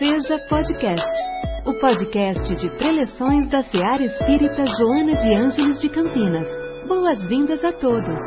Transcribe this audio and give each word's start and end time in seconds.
Seja 0.00 0.38
Podcast, 0.48 1.22
o 1.66 1.78
podcast 1.78 2.56
de 2.56 2.70
preleções 2.78 3.50
da 3.50 3.62
Seara 3.62 4.02
Espírita 4.02 4.64
Joana 4.64 5.14
de 5.14 5.34
Ângeles 5.34 5.78
de 5.78 5.90
Campinas. 5.90 6.48
Boas-vindas 6.88 7.62
a 7.62 7.70
todos. 7.70 8.18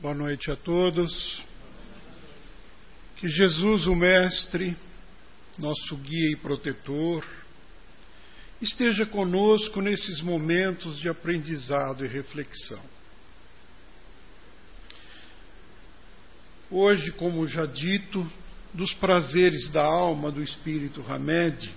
Boa 0.00 0.14
noite 0.14 0.52
a 0.52 0.56
todos. 0.56 1.44
Que 3.16 3.28
Jesus, 3.28 3.88
o 3.88 3.96
Mestre, 3.96 4.76
nosso 5.58 5.96
guia 5.96 6.30
e 6.30 6.36
protetor, 6.36 7.26
esteja 8.62 9.04
conosco 9.04 9.80
nesses 9.80 10.20
momentos 10.20 11.00
de 11.00 11.08
aprendizado 11.08 12.04
e 12.04 12.08
reflexão. 12.08 12.97
Hoje, 16.70 17.10
como 17.12 17.46
já 17.46 17.64
dito, 17.64 18.30
dos 18.74 18.92
prazeres 18.94 19.68
da 19.70 19.82
alma 19.82 20.30
do 20.30 20.42
espírito 20.42 21.02
Hamed, 21.08 21.70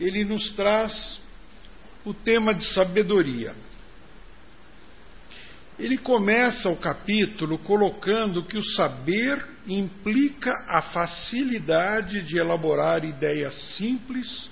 ele 0.00 0.24
nos 0.24 0.50
traz 0.52 1.20
o 2.04 2.12
tema 2.12 2.52
de 2.52 2.64
sabedoria. 2.74 3.54
Ele 5.78 5.96
começa 5.96 6.68
o 6.68 6.76
capítulo 6.76 7.56
colocando 7.58 8.44
que 8.44 8.58
o 8.58 8.64
saber 8.74 9.46
implica 9.66 10.52
a 10.68 10.82
facilidade 10.82 12.22
de 12.22 12.36
elaborar 12.38 13.04
ideias 13.04 13.54
simples 13.76 14.50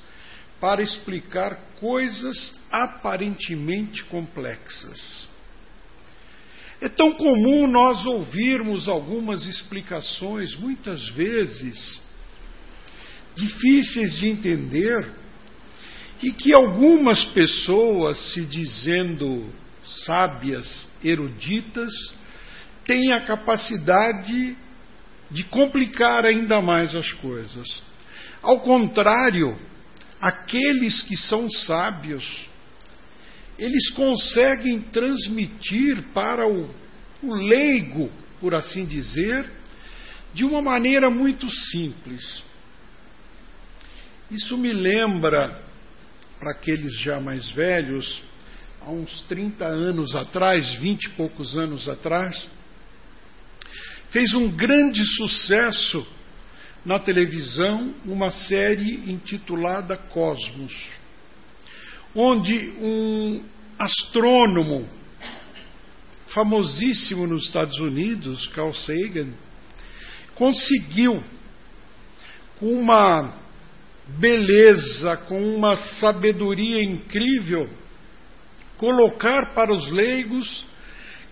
para 0.60 0.82
explicar 0.82 1.56
coisas 1.80 2.60
aparentemente 2.70 4.04
complexas. 4.04 5.27
É 6.80 6.88
tão 6.88 7.12
comum 7.12 7.66
nós 7.66 8.06
ouvirmos 8.06 8.88
algumas 8.88 9.46
explicações, 9.46 10.55
muitas 10.56 11.08
vezes 11.11 12.06
difíceis 13.34 14.16
de 14.16 14.28
entender, 14.28 15.12
e 16.22 16.33
que 16.33 16.52
algumas 16.52 17.25
pessoas, 17.27 18.33
se 18.33 18.44
dizendo 18.44 19.52
sábias, 20.05 20.89
eruditas, 21.02 21.92
têm 22.84 23.12
a 23.12 23.20
capacidade 23.20 24.56
de 25.30 25.45
complicar 25.45 26.24
ainda 26.24 26.61
mais 26.61 26.97
as 26.97 27.12
coisas. 27.12 27.83
Ao 28.42 28.61
contrário, 28.61 29.56
aqueles 30.20 31.02
que 31.02 31.17
são 31.17 31.48
sábios 31.48 32.47
eles 33.59 33.91
conseguem 33.91 34.81
transmitir 34.81 36.01
para 36.14 36.47
o, 36.47 36.73
o 37.23 37.34
leigo, 37.34 38.11
por 38.41 38.55
assim 38.55 38.87
dizer, 38.87 39.51
de 40.33 40.45
uma 40.45 40.62
maneira 40.62 41.11
muito 41.11 41.51
simples. 41.51 42.45
Isso 44.31 44.56
me 44.56 44.73
lembra, 44.73 45.61
para 46.39 46.53
aqueles 46.53 46.97
já 47.01 47.19
mais 47.19 47.51
velhos, 47.51 48.23
há 48.81 48.91
uns 48.91 49.23
30 49.23 49.67
anos 49.67 50.14
atrás, 50.14 50.75
20 50.77 51.05
e 51.05 51.11
poucos 51.11 51.56
anos 51.59 51.89
atrás, 51.89 52.48
fez 54.11 54.34
um 54.34 54.51
grande 54.53 55.05
sucesso 55.17 56.06
na 56.84 57.01
televisão 57.01 57.92
uma 58.05 58.31
série 58.31 59.11
intitulada 59.11 59.97
Cosmos 59.97 60.97
onde 62.20 62.70
um 62.80 63.44
astrônomo 63.78 64.88
famosíssimo 66.34 67.28
nos 67.28 67.44
Estados 67.44 67.78
Unidos, 67.78 68.48
Carl 68.48 68.74
Sagan, 68.74 69.28
conseguiu, 70.34 71.22
com 72.58 72.72
uma 72.72 73.36
beleza, 74.19 75.17
com 75.29 75.40
uma 75.55 75.77
sabedoria 75.77 76.83
incrível, 76.83 77.70
colocar 78.77 79.55
para 79.55 79.73
os 79.73 79.89
leigos 79.89 80.64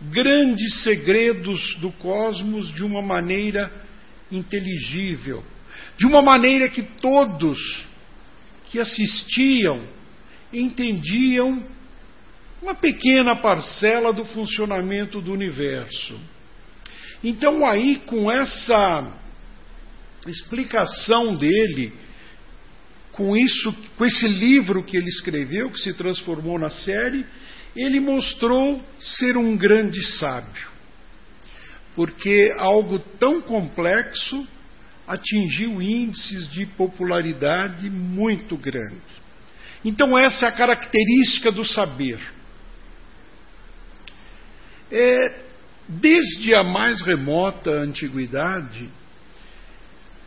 grandes 0.01 0.85
segredos 0.85 1.75
do 1.81 1.91
cosmos 1.91 2.73
de 2.73 2.85
uma 2.85 3.03
maneira 3.03 3.73
inteligível, 4.31 5.43
de 5.99 6.07
uma 6.07 6.23
maneira 6.23 6.69
que 6.69 6.83
todos 6.83 7.59
que 8.71 8.79
assistiam 8.79 9.96
entendiam 10.59 11.63
uma 12.63 12.75
pequena 12.75 13.37
parcela 13.37 14.13
do 14.13 14.25
funcionamento 14.25 15.21
do 15.21 15.33
universo. 15.33 16.19
Então, 17.23 17.65
aí, 17.67 17.97
com 18.07 18.31
essa 18.31 19.13
explicação 20.27 21.35
dele, 21.35 21.93
com 23.13 23.37
isso, 23.37 23.75
com 23.97 24.05
esse 24.05 24.29
livro 24.29 24.83
que 24.83 24.97
ele 24.97 25.09
escreveu, 25.09 25.71
que 25.71 25.81
se 25.81 25.95
transformou 25.95 26.59
na 26.59 26.71
série, 26.71 27.25
ele 27.75 28.01
mostrou 28.01 28.83
ser 28.99 29.37
um 29.37 29.57
grande 29.57 30.03
sábio. 30.19 30.69
Porque 31.95 32.53
algo 32.59 32.99
tão 32.99 33.41
complexo 33.41 34.47
atingiu 35.07 35.81
índices 35.81 36.51
de 36.51 36.67
popularidade 36.67 37.89
muito 37.89 38.57
grandes. 38.57 39.26
Então, 39.87 40.19
essa 40.19 40.47
é 40.47 40.49
a 40.49 40.53
característica 40.53 41.53
do 41.53 41.65
saber. 41.65 42.19
É, 44.91 45.41
desde 45.89 46.57
a 46.57 46.65
mais 46.65 47.03
remota 47.03 47.71
antiguidade, 47.71 48.91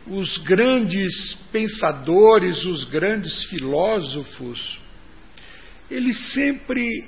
os 0.06 0.38
grandes 0.38 1.34
pensadores, 1.52 2.64
os 2.64 2.84
grandes 2.84 3.44
filósofos, 3.50 4.80
eles 5.90 6.32
sempre 6.32 7.06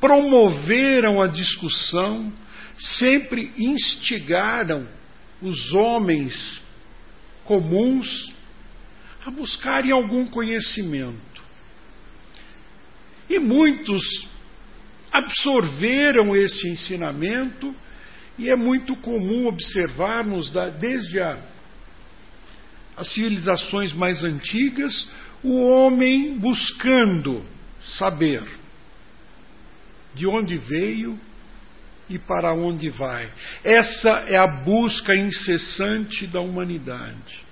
promoveram 0.00 1.20
a 1.20 1.26
discussão, 1.26 2.32
sempre 2.78 3.52
instigaram 3.58 4.86
os 5.42 5.72
homens 5.72 6.62
comuns 7.44 8.32
a 9.24 9.30
buscarem 9.30 9.90
algum 9.90 10.26
conhecimento. 10.26 11.42
E 13.28 13.38
muitos 13.38 14.02
absorveram 15.10 16.36
esse 16.36 16.68
ensinamento, 16.68 17.74
e 18.36 18.50
é 18.50 18.56
muito 18.56 18.96
comum 18.96 19.46
observarmos, 19.46 20.50
desde 20.78 21.20
a, 21.20 21.38
as 22.96 23.08
civilizações 23.08 23.92
mais 23.92 24.22
antigas, 24.24 25.10
o 25.42 25.62
homem 25.62 26.36
buscando 26.38 27.44
saber 27.96 28.42
de 30.14 30.26
onde 30.26 30.56
veio 30.58 31.18
e 32.08 32.18
para 32.18 32.52
onde 32.52 32.90
vai. 32.90 33.30
Essa 33.62 34.24
é 34.26 34.36
a 34.36 34.46
busca 34.46 35.14
incessante 35.14 36.26
da 36.26 36.40
humanidade. 36.40 37.44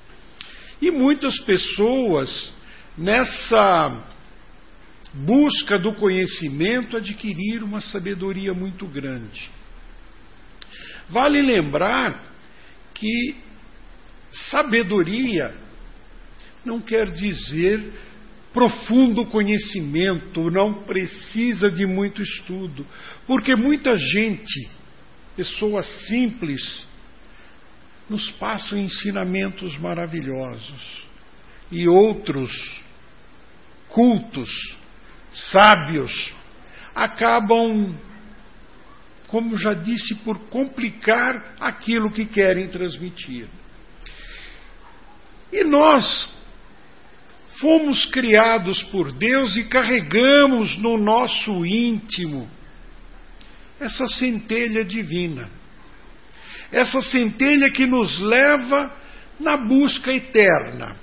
E 0.82 0.90
muitas 0.90 1.38
pessoas, 1.44 2.52
nessa 2.98 4.04
busca 5.14 5.78
do 5.78 5.92
conhecimento, 5.94 6.96
adquiriram 6.96 7.68
uma 7.68 7.80
sabedoria 7.80 8.52
muito 8.52 8.84
grande. 8.86 9.48
Vale 11.08 11.40
lembrar 11.40 12.24
que 12.92 13.36
sabedoria 14.50 15.54
não 16.64 16.80
quer 16.80 17.12
dizer 17.12 17.80
profundo 18.52 19.26
conhecimento, 19.26 20.50
não 20.50 20.82
precisa 20.82 21.70
de 21.70 21.86
muito 21.86 22.20
estudo, 22.20 22.84
porque 23.24 23.54
muita 23.54 23.94
gente, 23.94 24.68
pessoas 25.36 25.86
simples, 26.08 26.86
nos 28.12 28.30
passam 28.32 28.78
ensinamentos 28.78 29.78
maravilhosos. 29.78 31.06
E 31.70 31.88
outros 31.88 32.82
cultos, 33.88 34.76
sábios, 35.32 36.34
acabam, 36.94 37.98
como 39.28 39.56
já 39.56 39.72
disse, 39.72 40.14
por 40.16 40.38
complicar 40.50 41.56
aquilo 41.58 42.12
que 42.12 42.26
querem 42.26 42.68
transmitir. 42.68 43.48
E 45.50 45.64
nós 45.64 46.36
fomos 47.60 48.04
criados 48.04 48.82
por 48.84 49.10
Deus 49.10 49.56
e 49.56 49.64
carregamos 49.64 50.76
no 50.76 50.98
nosso 50.98 51.64
íntimo 51.64 52.46
essa 53.80 54.06
centelha 54.06 54.84
divina 54.84 55.61
essa 56.72 57.00
centelha 57.02 57.70
que 57.70 57.86
nos 57.86 58.18
leva 58.18 58.90
na 59.38 59.56
busca 59.56 60.10
eterna, 60.10 60.96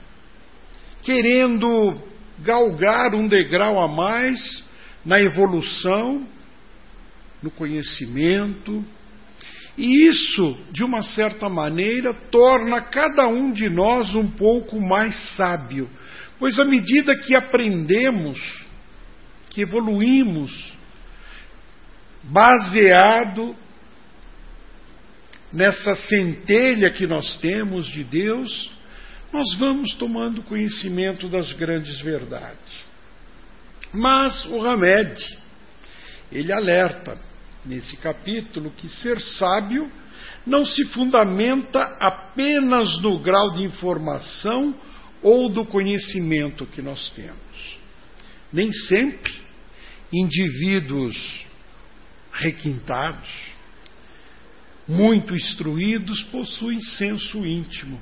querendo 1.03 2.01
galgar 2.39 3.13
um 3.13 3.27
degrau 3.27 3.81
a 3.81 3.87
mais 3.87 4.67
na 5.05 5.21
evolução, 5.21 6.25
no 7.41 7.51
conhecimento, 7.51 8.83
E 9.79 10.09
isso, 10.09 10.57
de 10.73 10.83
uma 10.83 11.01
certa 11.01 11.47
maneira, 11.47 12.13
torna 12.13 12.81
cada 12.81 13.29
um 13.29 13.49
de 13.49 13.69
nós 13.69 14.13
um 14.13 14.27
pouco 14.27 14.77
mais 14.77 15.15
sábio, 15.37 15.89
pois 16.37 16.59
à 16.59 16.65
medida 16.65 17.17
que 17.17 17.33
aprendemos, 17.33 18.65
que 19.49 19.61
evoluímos, 19.61 20.73
baseado 22.23 23.55
nessa 25.51 25.95
centelha 25.95 26.91
que 26.91 27.07
nós 27.07 27.35
temos 27.37 27.87
de 27.87 28.03
Deus, 28.03 28.71
nós 29.31 29.55
vamos 29.57 29.93
tomando 29.95 30.43
conhecimento 30.43 31.27
das 31.27 31.53
grandes 31.53 31.99
verdades. 31.99 32.85
Mas 33.93 34.45
o 34.45 34.65
Hamed, 34.65 35.37
ele 36.31 36.51
alerta 36.51 37.17
nesse 37.65 37.97
capítulo 37.97 38.71
que 38.71 38.87
ser 38.87 39.19
sábio 39.19 39.91
não 40.45 40.65
se 40.65 40.85
fundamenta 40.85 41.79
apenas 41.99 43.01
no 43.01 43.19
grau 43.19 43.53
de 43.53 43.63
informação 43.63 44.75
ou 45.21 45.49
do 45.49 45.65
conhecimento 45.65 46.65
que 46.65 46.81
nós 46.81 47.09
temos. 47.11 47.79
Nem 48.51 48.71
sempre 48.71 49.33
indivíduos 50.11 51.45
requintados, 52.31 53.29
muito 54.89 55.35
instruídos, 55.35 56.23
possuem 56.23 56.81
senso 56.81 57.45
íntimo 57.45 58.01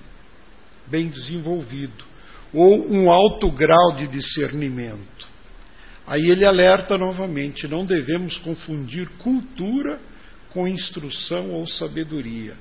bem 0.87 1.09
desenvolvido 1.09 2.05
ou 2.53 2.89
um 2.89 3.11
alto 3.11 3.51
grau 3.51 3.97
de 3.97 4.07
discernimento. 4.07 5.27
Aí 6.07 6.29
ele 6.29 6.45
alerta 6.45 6.97
novamente: 6.97 7.67
não 7.67 7.85
devemos 7.85 8.37
confundir 8.37 9.09
cultura 9.17 9.99
com 10.49 10.65
instrução 10.65 11.51
ou 11.51 11.67
sabedoria. 11.67 12.55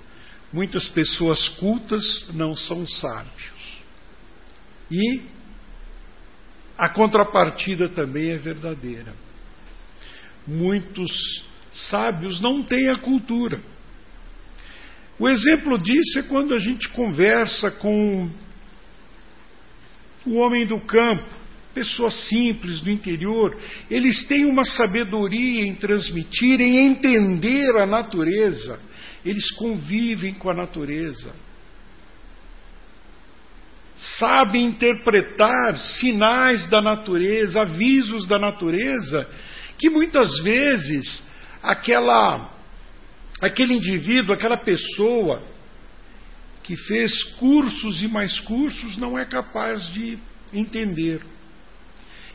Muitas 0.53 0.89
pessoas 0.89 1.49
cultas 1.51 2.29
não 2.35 2.57
são 2.57 2.87
sábios. 2.87 3.81
E 4.91 5.23
a 6.77 6.89
contrapartida 6.89 7.89
também 7.89 8.33
é 8.33 8.37
verdadeira. 8.37 9.15
Muitos 10.47 11.13
sábios 11.73 12.41
não 12.41 12.65
têm 12.65 12.91
a 12.91 12.99
cultura. 13.01 13.61
O 15.19 15.29
exemplo 15.29 15.79
disso 15.79 16.19
é 16.19 16.23
quando 16.25 16.55
a 16.55 16.59
gente 16.59 16.89
conversa 16.91 17.71
com 17.71 18.29
o 20.27 20.35
homem 20.35 20.67
do 20.67 20.79
campo, 20.81 21.25
pessoas 21.73 22.29
simples 22.29 22.81
do 22.81 22.91
interior, 22.91 23.57
eles 23.91 24.27
têm 24.27 24.45
uma 24.45 24.65
sabedoria 24.65 25.65
em 25.65 25.75
transmitir, 25.75 26.61
em 26.61 26.87
entender 26.87 27.77
a 27.77 27.87
natureza. 27.87 28.81
Eles 29.25 29.51
convivem 29.53 30.35
com 30.35 30.51
a 30.51 30.55
natureza. 30.55 31.33
Sabem 34.19 34.67
interpretar 34.67 35.79
sinais 35.79 36.67
da 36.69 36.83
natureza, 36.83 37.63
avisos 37.63 38.27
da 38.27 38.39
natureza, 38.39 39.29
que 39.79 39.89
muitas 39.89 40.39
vezes 40.43 41.25
aquela 41.63 42.56
aquele 43.43 43.75
indivíduo, 43.75 44.35
aquela 44.35 44.59
pessoa 44.59 45.43
que 46.63 46.77
fez 46.77 47.23
cursos 47.35 48.03
e 48.03 48.09
mais 48.09 48.41
cursos 48.41 48.97
não 48.97 49.19
é 49.19 49.25
capaz 49.25 49.87
de 49.93 50.19
entender. 50.53 51.21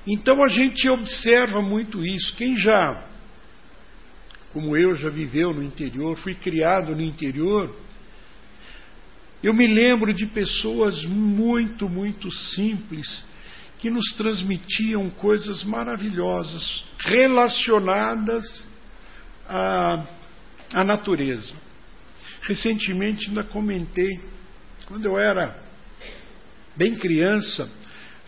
Então 0.07 0.44
a 0.44 0.48
gente 0.48 0.88
observa 0.89 1.62
muito 1.62 2.06
isso. 2.06 2.36
Quem 2.36 2.57
já, 2.57 3.07
como 4.53 4.75
eu, 4.77 4.95
já 4.95 5.09
viveu 5.09 5.53
no 5.53 5.62
interior, 5.62 6.18
fui 6.18 6.33
criado 6.33 6.95
no 6.95 7.01
interior, 7.01 7.75
eu 9.44 9.54
me 9.54 9.68
lembro 9.68 10.13
de 10.13 10.27
pessoas 10.27 11.04
muito, 11.04 11.89
muito 11.89 12.31
simples 12.31 13.24
que 13.80 13.89
nos 13.89 14.13
transmitiam 14.13 15.09
coisas 15.09 15.63
maravilhosas 15.63 16.83
relacionadas 17.00 18.69
a 19.50 20.06
a 20.73 20.83
natureza. 20.83 21.53
Recentemente 22.44 23.29
ainda 23.29 23.44
comentei, 23.44 24.19
quando 24.88 25.06
eu 25.06 25.18
era 25.18 25.56
bem 26.75 26.95
criança, 26.95 27.69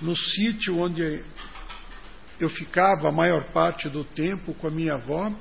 no 0.02 0.16
sítio 0.16 0.78
onde 0.78 1.24
eu 2.40 2.50
ficava 2.50 3.10
a 3.10 3.12
maior 3.12 3.46
parte 3.46 3.90
do 3.90 4.04
tempo 4.04 4.54
com 4.54 4.68
a 4.68 4.72
minha 4.72 4.96
avó, 4.96 5.32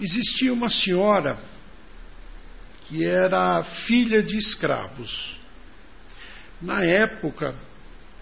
existia 0.00 0.52
uma 0.52 0.68
senhora 0.68 1.38
que 2.86 3.04
era 3.04 3.62
filha 3.86 4.22
de 4.22 4.36
escravos. 4.36 5.36
Na 6.60 6.82
época, 6.82 7.54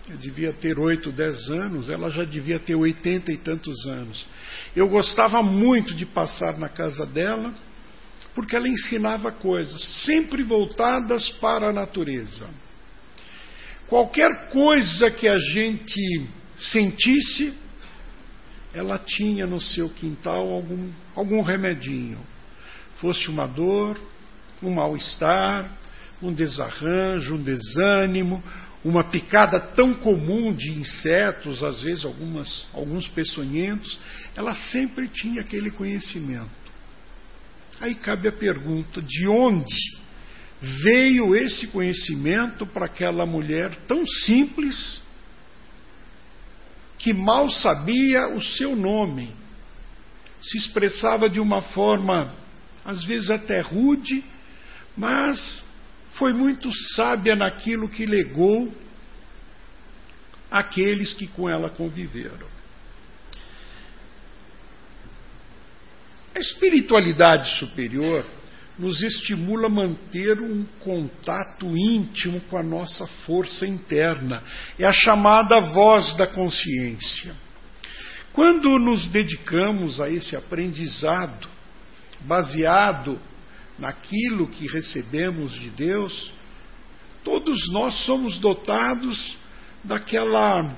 eu 0.08 0.16
devia 0.16 0.52
ter 0.52 0.78
oito, 0.78 1.12
dez 1.12 1.48
anos, 1.48 1.88
ela 1.88 2.10
já 2.10 2.24
devia 2.24 2.58
ter 2.58 2.74
oitenta 2.74 3.32
e 3.32 3.36
tantos 3.36 3.86
anos. 3.86 4.26
Eu 4.74 4.88
gostava 4.88 5.42
muito 5.42 5.94
de 5.94 6.04
passar 6.04 6.58
na 6.58 6.68
casa 6.68 7.06
dela 7.06 7.54
porque 8.34 8.56
ela 8.56 8.68
ensinava 8.68 9.30
coisas 9.30 9.80
sempre 10.04 10.42
voltadas 10.42 11.30
para 11.30 11.68
a 11.68 11.72
natureza. 11.72 12.48
Qualquer 13.86 14.50
coisa 14.50 15.10
que 15.10 15.28
a 15.28 15.38
gente 15.38 16.26
sentisse, 16.56 17.54
ela 18.72 18.98
tinha 18.98 19.46
no 19.46 19.60
seu 19.60 19.88
quintal 19.88 20.50
algum, 20.50 20.90
algum 21.14 21.42
remedinho. 21.42 22.18
Fosse 22.96 23.28
uma 23.28 23.46
dor, 23.46 24.00
um 24.62 24.74
mal-estar, 24.74 25.70
um 26.20 26.32
desarranjo, 26.32 27.34
um 27.36 27.42
desânimo, 27.42 28.42
uma 28.84 29.04
picada 29.04 29.60
tão 29.60 29.94
comum 29.94 30.52
de 30.52 30.70
insetos, 30.70 31.62
às 31.62 31.82
vezes 31.82 32.04
algumas, 32.04 32.66
alguns 32.72 33.08
peçonhentos, 33.08 33.98
ela 34.34 34.54
sempre 34.54 35.08
tinha 35.08 35.40
aquele 35.40 35.70
conhecimento. 35.70 36.63
Aí 37.80 37.94
cabe 37.94 38.28
a 38.28 38.32
pergunta: 38.32 39.02
de 39.02 39.28
onde 39.28 40.04
veio 40.60 41.34
esse 41.34 41.66
conhecimento 41.66 42.66
para 42.66 42.86
aquela 42.86 43.26
mulher 43.26 43.74
tão 43.86 44.06
simples, 44.06 45.00
que 46.98 47.12
mal 47.12 47.50
sabia 47.50 48.28
o 48.28 48.40
seu 48.40 48.74
nome, 48.74 49.30
se 50.40 50.56
expressava 50.56 51.28
de 51.28 51.40
uma 51.40 51.60
forma, 51.60 52.34
às 52.84 53.04
vezes 53.04 53.30
até 53.30 53.60
rude, 53.60 54.24
mas 54.96 55.62
foi 56.14 56.32
muito 56.32 56.72
sábia 56.94 57.34
naquilo 57.34 57.88
que 57.88 58.06
legou 58.06 58.72
àqueles 60.50 61.12
que 61.12 61.26
com 61.26 61.48
ela 61.48 61.68
conviveram. 61.68 62.53
A 66.34 66.40
espiritualidade 66.40 67.58
superior 67.58 68.26
nos 68.78 69.02
estimula 69.02 69.66
a 69.66 69.70
manter 69.70 70.40
um 70.40 70.64
contato 70.80 71.76
íntimo 71.76 72.40
com 72.42 72.56
a 72.56 72.62
nossa 72.62 73.06
força 73.24 73.66
interna. 73.66 74.42
É 74.78 74.84
a 74.84 74.92
chamada 74.92 75.60
voz 75.60 76.14
da 76.14 76.26
consciência. 76.26 77.34
Quando 78.32 78.80
nos 78.80 79.06
dedicamos 79.06 80.00
a 80.00 80.10
esse 80.10 80.34
aprendizado, 80.34 81.48
baseado 82.22 83.20
naquilo 83.78 84.48
que 84.48 84.66
recebemos 84.66 85.52
de 85.52 85.70
Deus, 85.70 86.32
todos 87.22 87.56
nós 87.70 87.94
somos 88.04 88.38
dotados 88.38 89.36
daquela 89.84 90.74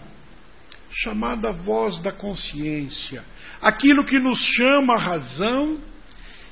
chamada 0.90 1.52
voz 1.52 1.98
da 2.02 2.12
consciência, 2.12 3.24
aquilo 3.60 4.04
que 4.04 4.18
nos 4.18 4.38
chama 4.38 4.94
a 4.94 4.98
razão 4.98 5.78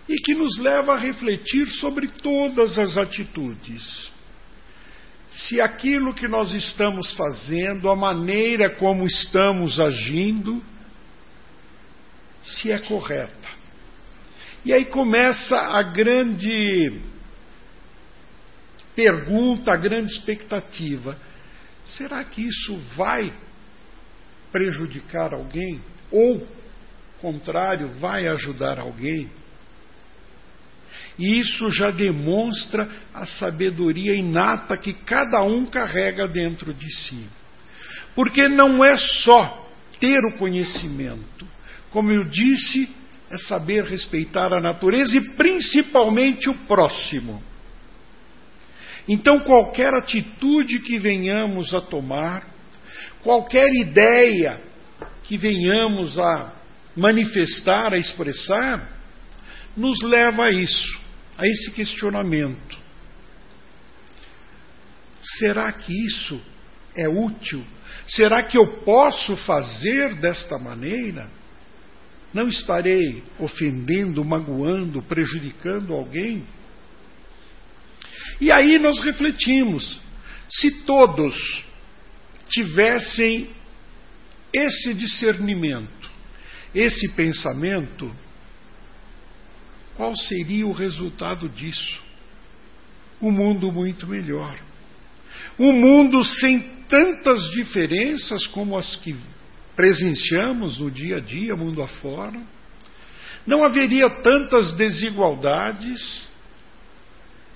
e 0.09 0.17
que 0.17 0.35
nos 0.35 0.59
leva 0.59 0.95
a 0.95 0.99
refletir 0.99 1.67
sobre 1.69 2.09
todas 2.09 2.79
as 2.79 2.97
atitudes. 2.97 4.13
Se 5.31 5.61
aquilo 5.61 6.15
que 6.15 6.29
nós 6.29 6.53
estamos 6.53 7.13
fazendo, 7.15 7.89
a 7.89 7.97
maneira 7.97 8.71
como 8.71 9.07
estamos 9.07 9.81
agindo, 9.81 10.63
se 12.43 12.71
é 12.71 12.79
correta. 12.79 13.49
E 14.65 14.73
aí 14.73 14.85
começa 14.85 15.57
a 15.57 15.83
grande 15.83 17.01
pergunta, 18.95 19.73
a 19.73 19.77
grande 19.77 20.13
expectativa: 20.13 21.19
será 21.87 22.23
que 22.25 22.43
isso 22.43 22.77
vai 22.97 23.33
prejudicar 24.53 25.35
alguém? 25.35 25.81
Ou, 26.11 26.47
contrário, 27.25 27.89
vai 27.99 28.29
ajudar 28.29 28.79
alguém? 28.79 29.31
E 31.19 31.41
isso 31.41 31.71
já 31.71 31.91
demonstra 31.91 32.87
a 33.15 33.25
sabedoria 33.25 34.15
inata 34.15 34.77
que 34.77 34.93
cada 34.93 35.43
um 35.43 35.65
carrega 35.65 36.29
dentro 36.29 36.75
de 36.75 36.93
si. 36.93 37.27
Porque 38.15 38.47
não 38.47 38.85
é 38.85 38.95
só 38.99 39.67
ter 39.99 40.19
o 40.27 40.37
conhecimento. 40.37 41.49
Como 41.91 42.13
eu 42.13 42.25
disse, 42.25 42.95
é 43.31 43.39
saber 43.39 43.85
respeitar 43.85 44.53
a 44.53 44.61
natureza 44.61 45.17
e 45.17 45.31
principalmente 45.31 46.51
o 46.51 46.55
próximo. 46.67 47.43
Então, 49.09 49.41
qualquer 49.41 49.95
atitude 49.95 50.81
que 50.81 50.99
venhamos 50.99 51.73
a 51.73 51.81
tomar, 51.81 52.47
qualquer 53.23 53.73
ideia 53.73 54.61
que 55.23 55.39
venhamos 55.39 56.19
a 56.19 56.64
manifestar, 56.97 57.93
a 57.93 57.99
expressar, 57.99 58.89
nos 59.77 60.01
leva 60.03 60.47
a 60.47 60.51
isso, 60.51 61.01
a 61.37 61.47
esse 61.47 61.73
questionamento. 61.73 62.79
Será 65.39 65.73
que 65.73 65.93
isso 66.07 66.41
é 66.97 67.09
útil? 67.09 67.65
Será 68.07 68.43
que 68.43 68.59
eu 68.59 68.79
posso 68.83 69.37
fazer 69.39 70.15
desta 70.17 70.59
maneira? 70.59 71.29
Não 72.33 72.49
estarei 72.49 73.23
ofendendo, 73.39 74.25
magoando, 74.25 75.01
prejudicando 75.03 75.95
alguém? 75.95 76.45
E 78.41 78.53
aí 78.53 78.79
nós 78.79 79.01
refletimos: 79.01 80.01
se 80.51 80.83
todos 80.83 81.65
tivessem 82.49 83.51
esse 84.53 84.95
discernimento, 84.95 86.04
esse 86.75 87.09
pensamento, 87.15 88.11
qual 89.97 90.17
seria 90.17 90.67
o 90.67 90.73
resultado 90.73 91.49
disso? 91.49 92.03
Um 93.23 93.31
mundo 93.31 93.71
muito 93.71 94.07
melhor. 94.07 94.59
Um 95.59 95.73
mundo 95.73 96.25
sem 96.25 96.61
tantas 96.89 97.51
diferenças 97.51 98.47
como 98.49 98.77
as 98.77 98.97
que 98.97 99.15
presenciamos 99.77 100.79
no 100.79 100.91
dia 100.91 101.19
a 101.19 101.21
dia, 101.21 101.57
mundo 101.57 101.83
afora. 101.83 102.41
Não 103.47 103.63
haveria 103.63 104.11
tantas 104.11 104.73
desigualdades. 104.73 106.23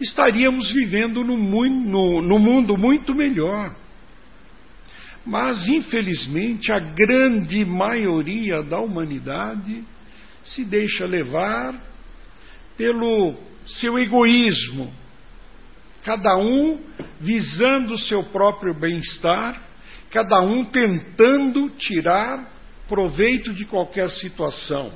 Estaríamos 0.00 0.70
vivendo 0.70 1.24
no 1.24 1.36
mundo 1.36 2.76
muito 2.76 3.14
melhor. 3.14 3.74
Mas, 5.28 5.68
infelizmente, 5.68 6.72
a 6.72 6.78
grande 6.78 7.62
maioria 7.62 8.62
da 8.62 8.80
humanidade 8.80 9.84
se 10.42 10.64
deixa 10.64 11.04
levar 11.04 11.78
pelo 12.78 13.36
seu 13.66 13.98
egoísmo, 13.98 14.90
cada 16.02 16.34
um 16.38 16.80
visando 17.20 17.92
o 17.92 17.98
seu 17.98 18.24
próprio 18.24 18.72
bem-estar, 18.72 19.62
cada 20.10 20.40
um 20.40 20.64
tentando 20.64 21.68
tirar 21.76 22.50
proveito 22.88 23.52
de 23.52 23.66
qualquer 23.66 24.10
situação. 24.10 24.90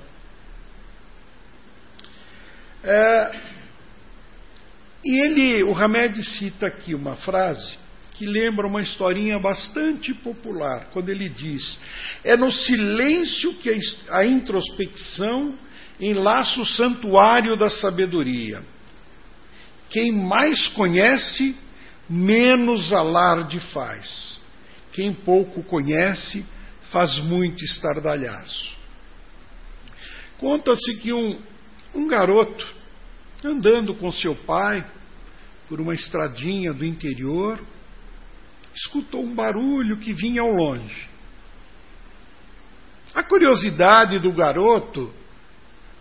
É, 2.83 3.41
e 5.05 5.21
ele, 5.27 5.63
o 5.65 5.75
Hamed 5.77 6.25
cita 6.25 6.69
aqui 6.69 6.95
uma 6.95 7.17
frase 7.17 7.82
que 8.23 8.27
lembra 8.27 8.69
uma 8.69 8.81
historinha 8.81 9.37
bastante 9.37 10.15
popular, 10.15 10.91
quando 10.93 11.09
ele 11.09 11.29
diz: 11.29 11.77
É 12.23 12.37
no 12.37 12.53
silêncio 12.53 13.55
que 13.55 13.69
a 14.11 14.25
introspecção 14.25 15.59
enlaça 15.99 16.61
o 16.61 16.65
santuário 16.65 17.57
da 17.57 17.69
sabedoria. 17.69 18.63
Quem 19.91 20.13
mais 20.13 20.69
conhece, 20.69 21.57
menos 22.09 22.93
alarde 22.93 23.59
faz. 23.73 24.39
Quem 24.93 25.13
pouco 25.13 25.65
conhece, 25.65 26.47
faz 26.93 27.19
muito 27.19 27.65
estardalhaço. 27.65 28.71
Conta-se 30.39 30.97
que 31.01 31.13
um, 31.13 31.41
um 31.93 32.07
garoto, 32.07 32.73
andando 33.45 33.97
com 33.97 34.13
seu 34.13 34.37
pai 34.37 34.87
por 35.69 35.81
uma 35.81 35.93
estradinha 35.93 36.73
do 36.73 36.85
interior, 36.85 37.59
escutou 38.75 39.23
um 39.23 39.35
barulho 39.35 39.97
que 39.99 40.13
vinha 40.13 40.43
ao 40.43 40.53
longe. 40.53 41.09
A 43.15 43.23
curiosidade 43.23 44.19
do 44.19 44.33
garoto 44.33 45.13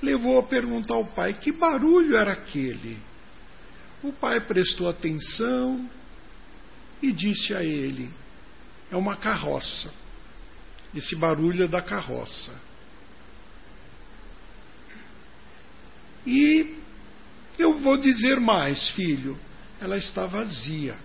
levou 0.01 0.39
a 0.39 0.43
perguntar 0.43 0.95
ao 0.95 1.05
pai: 1.05 1.33
que 1.33 1.51
barulho 1.51 2.17
era 2.17 2.31
aquele? 2.33 2.97
O 4.01 4.11
pai 4.11 4.41
prestou 4.41 4.89
atenção 4.89 5.89
e 7.01 7.11
disse 7.11 7.53
a 7.53 7.63
ele: 7.63 8.09
é 8.91 8.95
uma 8.95 9.15
carroça. 9.15 9.91
Esse 10.93 11.15
barulho 11.15 11.63
é 11.63 11.67
da 11.67 11.81
carroça. 11.81 12.53
E 16.25 16.75
eu 17.57 17.79
vou 17.79 17.97
dizer 17.97 18.39
mais, 18.39 18.89
filho, 18.91 19.37
ela 19.79 19.97
está 19.97 20.25
vazia. 20.25 20.95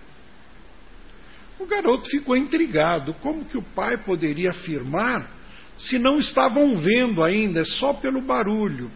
O 1.59 1.65
garoto 1.65 2.09
ficou 2.09 2.35
intrigado. 2.37 3.13
Como 3.15 3.45
que 3.45 3.57
o 3.57 3.63
pai 3.63 3.97
poderia 3.97 4.51
afirmar 4.51 5.29
se 5.77 5.99
não 5.99 6.17
estavam 6.17 6.77
vendo 6.77 7.23
ainda, 7.23 7.61
é 7.61 7.65
só 7.65 7.93
pelo 7.93 8.21
barulho? 8.21 8.91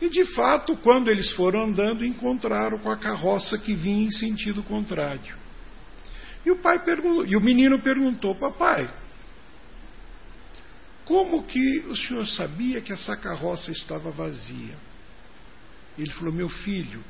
E 0.00 0.08
de 0.08 0.24
fato, 0.34 0.76
quando 0.76 1.10
eles 1.10 1.30
foram 1.32 1.64
andando, 1.64 2.04
encontraram 2.04 2.78
com 2.78 2.90
a 2.90 2.96
carroça 2.96 3.56
que 3.56 3.74
vinha 3.74 4.06
em 4.06 4.10
sentido 4.10 4.62
contrário. 4.62 5.36
E 6.44 6.50
o 6.50 6.56
pai 6.56 6.80
e 7.28 7.36
o 7.36 7.40
menino 7.40 7.78
perguntou: 7.78 8.34
"Papai, 8.34 8.92
como 11.04 11.44
que 11.44 11.84
o 11.88 11.94
senhor 11.94 12.26
sabia 12.26 12.80
que 12.80 12.92
essa 12.92 13.16
carroça 13.16 13.70
estava 13.70 14.10
vazia?" 14.10 14.74
Ele 15.96 16.10
falou: 16.10 16.34
"Meu 16.34 16.48
filho, 16.48 17.04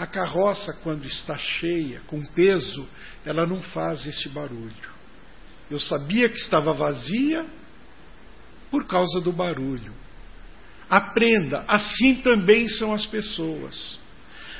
a 0.00 0.06
carroça, 0.06 0.72
quando 0.82 1.06
está 1.06 1.36
cheia, 1.36 2.00
com 2.06 2.24
peso, 2.24 2.88
ela 3.22 3.46
não 3.46 3.60
faz 3.60 4.06
esse 4.06 4.30
barulho. 4.30 4.72
Eu 5.70 5.78
sabia 5.78 6.26
que 6.26 6.38
estava 6.38 6.72
vazia 6.72 7.44
por 8.70 8.86
causa 8.86 9.20
do 9.20 9.30
barulho. 9.30 9.92
Aprenda, 10.88 11.66
assim 11.68 12.14
também 12.14 12.66
são 12.66 12.94
as 12.94 13.04
pessoas. 13.04 13.98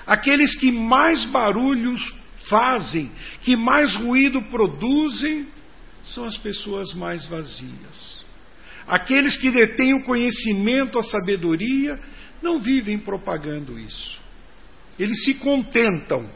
Aqueles 0.07 0.55
que 0.57 0.71
mais 0.71 1.25
barulhos 1.25 2.15
fazem, 2.43 3.11
que 3.41 3.57
mais 3.57 3.97
ruído 3.97 4.43
produzem, 4.43 5.49
são 6.13 6.27
as 6.27 6.37
pessoas 6.37 6.93
mais 6.93 7.25
vazias. 7.25 8.27
Aqueles 8.87 9.39
que 9.39 9.51
detêm 9.51 9.95
o 9.95 10.05
conhecimento, 10.05 10.99
a 10.99 11.03
sabedoria, 11.03 11.99
não 12.43 12.61
vivem 12.61 12.99
propagando 12.99 13.79
isso. 13.79 14.20
Eles 15.01 15.25
se 15.25 15.35
contentam 15.35 16.31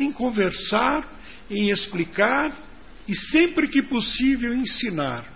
em 0.00 0.10
conversar, 0.10 1.06
em 1.48 1.70
explicar 1.70 2.56
e, 3.06 3.14
sempre 3.14 3.68
que 3.68 3.82
possível, 3.82 4.54
ensinar. 4.54 5.32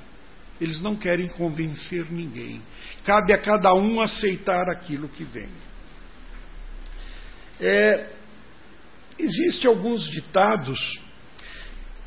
Eles 0.60 0.80
não 0.80 0.96
querem 0.96 1.28
convencer 1.28 2.10
ninguém. 2.10 2.60
Cabe 3.04 3.32
a 3.32 3.38
cada 3.38 3.72
um 3.74 4.00
aceitar 4.00 4.68
aquilo 4.68 5.08
que 5.08 5.22
vem. 5.22 5.48
É, 7.60 8.18
Existem 9.18 9.68
alguns 9.68 10.08
ditados 10.08 11.00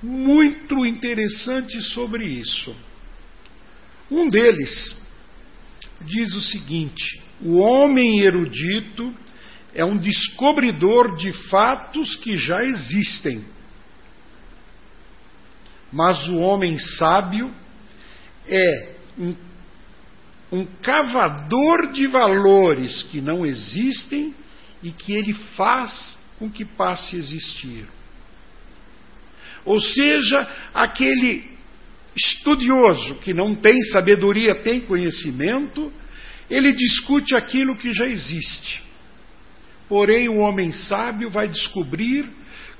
muito 0.01 0.85
interessantes 0.85 1.89
sobre 1.89 2.23
isso. 2.25 2.73
Um 4.09 4.29
deles 4.29 4.97
diz 6.05 6.33
o 6.33 6.41
seguinte: 6.41 7.21
o 7.41 7.57
homem 7.57 8.19
erudito 8.19 9.13
é 9.73 9.85
um 9.85 9.97
descobridor 9.97 11.15
de 11.17 11.31
fatos 11.49 12.15
que 12.17 12.37
já 12.37 12.63
existem. 12.63 13.45
Mas 15.91 16.27
o 16.27 16.37
homem 16.37 16.77
sábio 16.79 17.53
é 18.47 18.95
um, 19.17 19.35
um 20.51 20.65
cavador 20.81 21.91
de 21.91 22.07
valores 22.07 23.03
que 23.03 23.21
não 23.21 23.45
existem 23.45 24.33
e 24.81 24.91
que 24.91 25.13
ele 25.13 25.33
faz 25.33 26.17
com 26.39 26.49
que 26.49 26.65
passe 26.65 27.15
a 27.15 27.19
existir. 27.19 27.87
Ou 29.63 29.79
seja, 29.79 30.47
aquele 30.73 31.51
estudioso 32.15 33.15
que 33.15 33.33
não 33.33 33.55
tem 33.55 33.81
sabedoria, 33.83 34.55
tem 34.55 34.81
conhecimento, 34.81 35.91
ele 36.49 36.73
discute 36.73 37.35
aquilo 37.35 37.75
que 37.75 37.93
já 37.93 38.07
existe. 38.07 38.83
Porém, 39.87 40.29
o 40.29 40.37
homem 40.37 40.71
sábio 40.71 41.29
vai 41.29 41.47
descobrir 41.47 42.29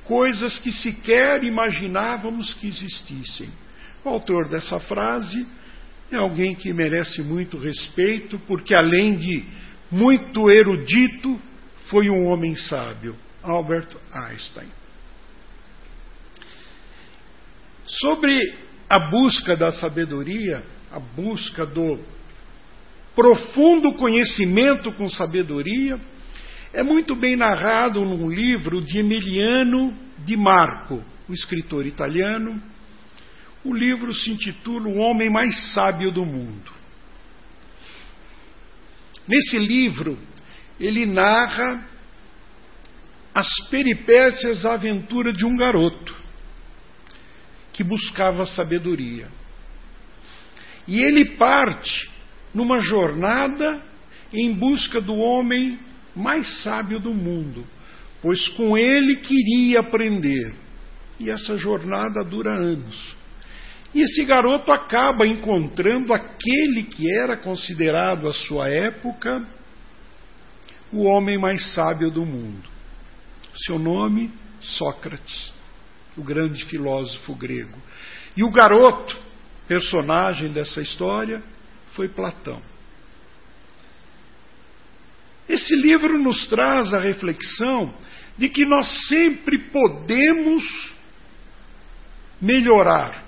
coisas 0.04 0.60
que 0.60 0.72
sequer 0.72 1.44
imaginávamos 1.44 2.54
que 2.56 2.68
existissem. 2.68 3.50
O 4.04 4.10
autor 4.10 4.50
dessa 4.50 4.80
frase 4.80 5.46
é 6.12 6.18
alguém 6.18 6.54
que 6.56 6.74
merece 6.74 7.22
muito 7.22 7.58
respeito, 7.58 8.40
porque 8.40 8.74
além 8.74 9.16
de 9.16 9.46
muito 9.90 10.50
erudito, 10.52 11.40
foi 11.88 12.10
um 12.10 12.26
homem 12.26 12.56
sábio, 12.56 13.16
Albert 13.44 13.90
Einstein. 14.14 14.68
Sobre 17.88 18.54
a 18.92 19.00
busca 19.00 19.56
da 19.56 19.72
sabedoria, 19.72 20.62
a 20.92 21.00
busca 21.00 21.66
do 21.66 21.98
profundo 23.16 23.94
conhecimento 23.94 24.92
com 24.92 25.10
sabedoria, 25.10 25.98
é 26.74 26.84
muito 26.84 27.16
bem 27.16 27.38
narrado 27.38 28.04
num 28.04 28.30
livro 28.30 28.82
de 28.82 29.00
Emiliano 29.00 29.98
Di 30.26 30.36
Marco, 30.36 31.02
um 31.30 31.34
escritor 31.34 31.86
italiano. 31.86 32.62
O 33.64 33.74
livro 33.74 34.14
se 34.14 34.30
intitula 34.30 34.90
O 34.90 34.98
Homem 34.98 35.30
Mais 35.30 35.72
Sábio 35.72 36.12
do 36.12 36.26
Mundo. 36.26 36.74
Nesse 39.26 39.58
livro, 39.58 40.20
ele 40.78 41.06
narra 41.06 41.82
as 43.34 43.48
peripécias, 43.70 44.66
a 44.66 44.74
aventura 44.74 45.32
de 45.32 45.46
um 45.46 45.56
garoto 45.56 46.11
que 47.74 47.84
buscava 47.84 48.46
sabedoria. 48.46 49.28
E 50.88 51.02
ele 51.02 51.26
parte 51.38 52.10
numa 52.54 52.80
jornada 52.80 53.82
em 54.34 54.54
busca 54.54 55.00
do 55.00 55.16
homem 55.16 55.80
mais 56.16 56.62
sábio 56.64 57.00
do 57.00 57.14
mundo, 57.14 57.66
pois 58.22 58.48
com 58.50 58.78
ele 58.78 59.18
queria 59.18 59.80
aprender. 59.80 60.54
E 61.20 61.30
essa 61.30 61.58
jornada 61.58 62.24
dura 62.24 62.52
anos. 62.52 63.16
E 63.94 64.02
esse 64.02 64.24
garoto 64.24 64.72
acaba 64.72 65.28
encontrando 65.28 66.14
aquele 66.14 66.84
que 66.84 67.12
era 67.12 67.36
considerado 67.38 68.28
à 68.28 68.34
sua 68.34 68.70
época 68.70 69.46
o 70.92 71.04
homem 71.04 71.38
mais 71.38 71.74
sábio 71.74 72.10
do 72.10 72.26
mundo. 72.26 72.70
Seu 73.66 73.78
nome, 73.78 74.32
Sócrates, 74.62 75.52
o 76.18 76.24
grande 76.24 76.66
filósofo 76.66 77.36
grego. 77.36 77.78
E 78.36 78.44
o 78.44 78.52
garoto, 78.52 79.18
personagem 79.68 80.52
dessa 80.52 80.82
história, 80.82 81.42
foi 81.94 82.08
Platão. 82.08 82.62
Esse 85.48 85.76
livro 85.76 86.18
nos 86.18 86.48
traz 86.48 86.94
a 86.94 87.00
reflexão 87.00 87.94
de 88.38 88.48
que 88.48 88.66
nós 88.66 89.08
sempre 89.08 89.58
podemos 89.58 90.64
melhorar, 92.42 93.24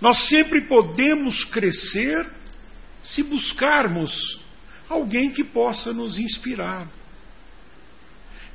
nós 0.00 0.28
sempre 0.28 0.62
podemos 0.62 1.44
crescer 1.44 2.26
se 3.02 3.22
buscarmos 3.22 4.40
alguém 4.88 5.30
que 5.30 5.44
possa 5.44 5.92
nos 5.92 6.18
inspirar. 6.18 6.88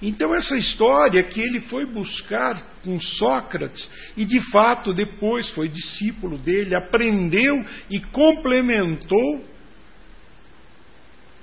Então, 0.01 0.33
essa 0.33 0.55
história 0.57 1.21
que 1.23 1.41
ele 1.41 1.59
foi 1.61 1.85
buscar 1.85 2.61
com 2.83 2.99
Sócrates, 2.99 3.89
e 4.15 4.23
de 4.23 4.39
fato 4.49 4.93
depois 4.93 5.49
foi 5.49 5.67
discípulo 5.67 6.37
dele, 6.37 6.73
aprendeu 6.73 7.65
e 7.89 7.99
complementou 7.99 9.45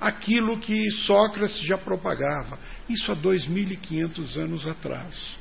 aquilo 0.00 0.58
que 0.58 0.90
Sócrates 0.90 1.60
já 1.60 1.76
propagava. 1.76 2.58
Isso 2.88 3.12
há 3.12 3.16
2.500 3.16 4.36
anos 4.36 4.66
atrás. 4.66 5.36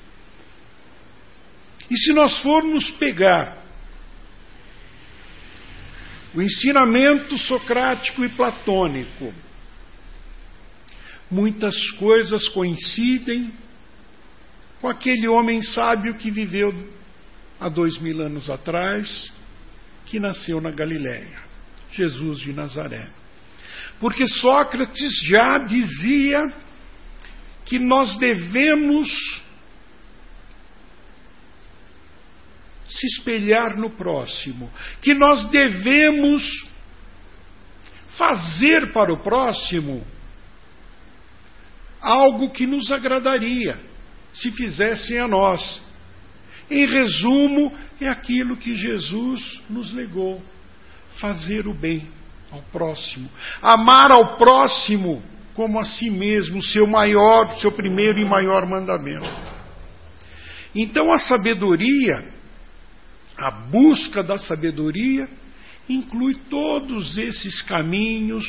E 1.89 1.97
se 1.97 2.11
nós 2.13 2.39
formos 2.41 2.89
pegar 2.91 3.63
o 6.33 6.41
ensinamento 6.41 7.37
socrático 7.37 8.25
e 8.25 8.29
platônico, 8.29 9.33
muitas 11.35 11.91
coisas 11.91 12.47
coincidem 12.47 13.53
com 14.79 14.87
aquele 14.87 15.27
homem 15.27 15.61
sábio 15.61 16.15
que 16.15 16.31
viveu 16.31 16.73
há 17.59 17.67
dois 17.67 17.97
mil 17.99 18.21
anos 18.21 18.49
atrás, 18.49 19.33
que 20.05 20.17
nasceu 20.17 20.61
na 20.61 20.71
Galiléia, 20.71 21.37
Jesus 21.91 22.39
de 22.39 22.53
Nazaré. 22.53 23.09
Porque 23.99 24.25
Sócrates 24.27 25.11
já 25.27 25.57
dizia 25.57 26.41
que 27.65 27.79
nós 27.79 28.15
devemos 28.17 29.09
se 32.87 33.07
espelhar 33.07 33.75
no 33.75 33.89
próximo, 33.89 34.71
que 35.01 35.13
nós 35.13 35.49
devemos 35.49 36.43
fazer 38.15 38.93
para 38.93 39.11
o 39.11 39.21
próximo 39.21 40.14
algo 42.05 42.51
que 42.51 42.67
nos 42.67 42.91
agradaria 42.91 43.77
se 44.33 44.51
fizessem 44.51 45.17
a 45.17 45.27
nós. 45.27 45.81
Em 46.69 46.85
resumo, 46.85 47.75
é 47.99 48.07
aquilo 48.07 48.55
que 48.55 48.75
Jesus 48.75 49.61
nos 49.69 49.91
legou: 49.91 50.41
fazer 51.17 51.67
o 51.67 51.73
bem 51.73 52.07
ao 52.51 52.61
próximo, 52.71 53.27
amar 53.61 54.11
ao 54.11 54.37
próximo 54.37 55.21
como 55.55 55.79
a 55.79 55.85
si 55.85 56.09
mesmo, 56.09 56.61
seu 56.61 56.85
maior, 56.85 57.57
seu 57.59 57.71
primeiro 57.71 58.19
e 58.19 58.25
maior 58.25 58.65
mandamento. 58.65 59.25
Então 60.75 61.11
a 61.11 61.17
sabedoria, 61.17 62.25
a 63.37 63.49
busca 63.49 64.21
da 64.21 64.37
sabedoria, 64.37 65.29
inclui 65.87 66.35
todos 66.49 67.17
esses 67.17 67.61
caminhos, 67.61 68.45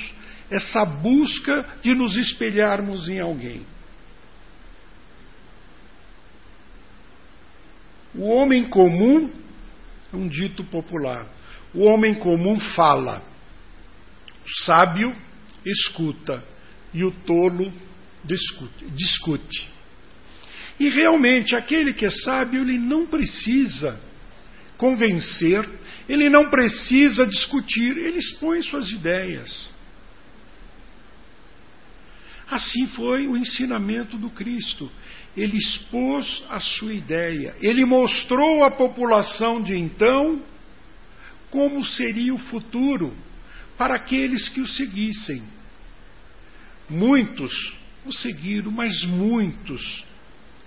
essa 0.51 0.85
busca 0.85 1.67
de 1.83 1.95
nos 1.95 2.17
espelharmos 2.17 3.09
em 3.09 3.21
alguém. 3.21 3.63
O 8.15 8.29
homem 8.29 8.65
comum, 8.65 9.31
é 10.13 10.17
um 10.17 10.29
dito 10.29 10.65
popular, 10.65 11.27
o 11.75 11.83
homem 11.83 12.15
comum 12.15 12.59
fala, 12.59 13.23
o 14.45 14.65
sábio 14.65 15.15
escuta 15.65 16.43
e 16.95 17.05
o 17.05 17.11
tolo 17.11 17.73
discute. 18.25 18.87
discute. 18.91 19.69
E 20.79 20.89
realmente, 20.89 21.55
aquele 21.55 21.93
que 21.93 22.07
é 22.07 22.11
sábio, 22.11 22.63
ele 22.63 22.79
não 22.79 23.07
precisa 23.07 24.01
convencer, 24.77 25.69
ele 26.09 26.29
não 26.29 26.51
precisa 26.51 27.27
discutir, 27.27 27.97
ele 27.97 28.19
expõe 28.19 28.63
suas 28.63 28.91
ideias. 28.91 29.71
Assim 32.51 32.87
foi 32.89 33.27
o 33.27 33.37
ensinamento 33.37 34.17
do 34.17 34.31
Cristo. 34.31 34.91
Ele 35.37 35.57
expôs 35.57 36.45
a 36.49 36.61
sua 36.61 36.95
ideia, 36.95 37.55
ele 37.61 37.85
mostrou 37.85 38.65
à 38.65 38.71
população 38.71 39.63
de 39.63 39.77
então 39.77 40.43
como 41.51 41.85
seria 41.85 42.35
o 42.35 42.39
futuro 42.39 43.15
para 43.77 43.95
aqueles 43.95 44.49
que 44.49 44.61
o 44.61 44.67
seguissem. 44.67 45.43
Muitos 46.89 47.75
o 48.05 48.13
seguiram, 48.13 48.71
mas 48.71 49.03
muitos 49.03 50.05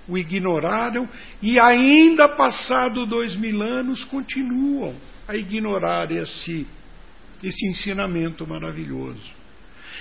o 0.08 0.18
ignoraram 0.18 1.08
e, 1.42 1.60
ainda 1.60 2.28
passado 2.28 3.06
dois 3.06 3.36
mil 3.36 3.62
anos, 3.62 4.04
continuam 4.04 4.96
a 5.28 5.36
ignorar 5.36 6.12
esse, 6.12 6.68
esse 7.44 7.68
ensinamento 7.68 8.46
maravilhoso. 8.48 9.39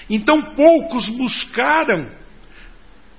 Então 0.09 0.55
poucos 0.55 1.09
buscaram 1.11 2.11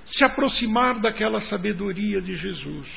se 0.06 0.24
aproximar 0.24 0.98
daquela 0.98 1.40
sabedoria 1.40 2.20
de 2.20 2.36
Jesus. 2.36 2.88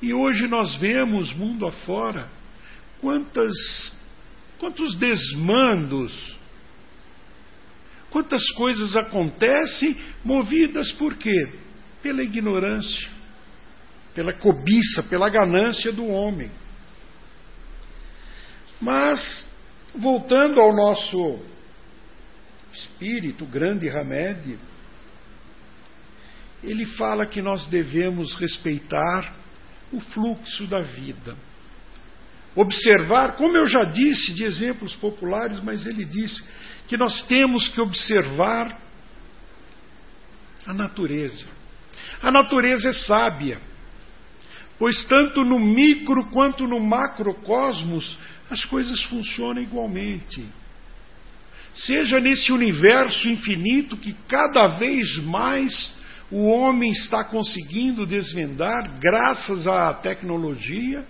E 0.00 0.12
hoje 0.12 0.48
nós 0.48 0.76
vemos, 0.76 1.32
mundo 1.32 1.66
afora, 1.66 2.28
quantas, 3.00 3.54
quantos 4.58 4.94
desmandos, 4.96 6.36
quantas 8.10 8.44
coisas 8.50 8.96
acontecem 8.96 9.96
movidas 10.24 10.92
por 10.92 11.14
quê? 11.14 11.52
Pela 12.02 12.22
ignorância, 12.22 13.08
pela 14.14 14.32
cobiça, 14.32 15.04
pela 15.04 15.28
ganância 15.28 15.92
do 15.92 16.06
homem. 16.06 16.50
Mas, 18.80 19.46
voltando 19.94 20.60
ao 20.60 20.74
nosso 20.74 21.40
espírito, 22.72 23.44
grande 23.44 23.88
Hamed, 23.88 24.58
ele 26.62 26.86
fala 26.86 27.26
que 27.26 27.42
nós 27.42 27.66
devemos 27.66 28.34
respeitar 28.34 29.34
o 29.92 30.00
fluxo 30.00 30.66
da 30.66 30.80
vida. 30.80 31.36
Observar, 32.54 33.36
como 33.36 33.56
eu 33.56 33.66
já 33.66 33.84
disse 33.84 34.32
de 34.34 34.44
exemplos 34.44 34.94
populares, 34.94 35.60
mas 35.60 35.86
ele 35.86 36.04
disse 36.04 36.42
que 36.86 36.96
nós 36.96 37.22
temos 37.24 37.68
que 37.68 37.80
observar 37.80 38.78
a 40.66 40.72
natureza. 40.72 41.46
A 42.22 42.30
natureza 42.30 42.90
é 42.90 42.92
sábia, 42.92 43.60
pois 44.78 45.04
tanto 45.04 45.44
no 45.44 45.58
micro 45.58 46.26
quanto 46.26 46.66
no 46.66 46.78
macrocosmos 46.78 48.16
as 48.50 48.64
coisas 48.64 49.02
funcionam 49.04 49.62
igualmente 49.62 50.46
seja 51.74 52.20
nesse 52.20 52.52
universo 52.52 53.28
infinito 53.28 53.96
que 53.96 54.14
cada 54.28 54.66
vez 54.68 55.16
mais 55.18 55.94
o 56.30 56.46
homem 56.46 56.90
está 56.90 57.24
conseguindo 57.24 58.06
desvendar 58.06 58.98
graças 58.98 59.66
à 59.66 59.92
tecnologia, 59.92 61.04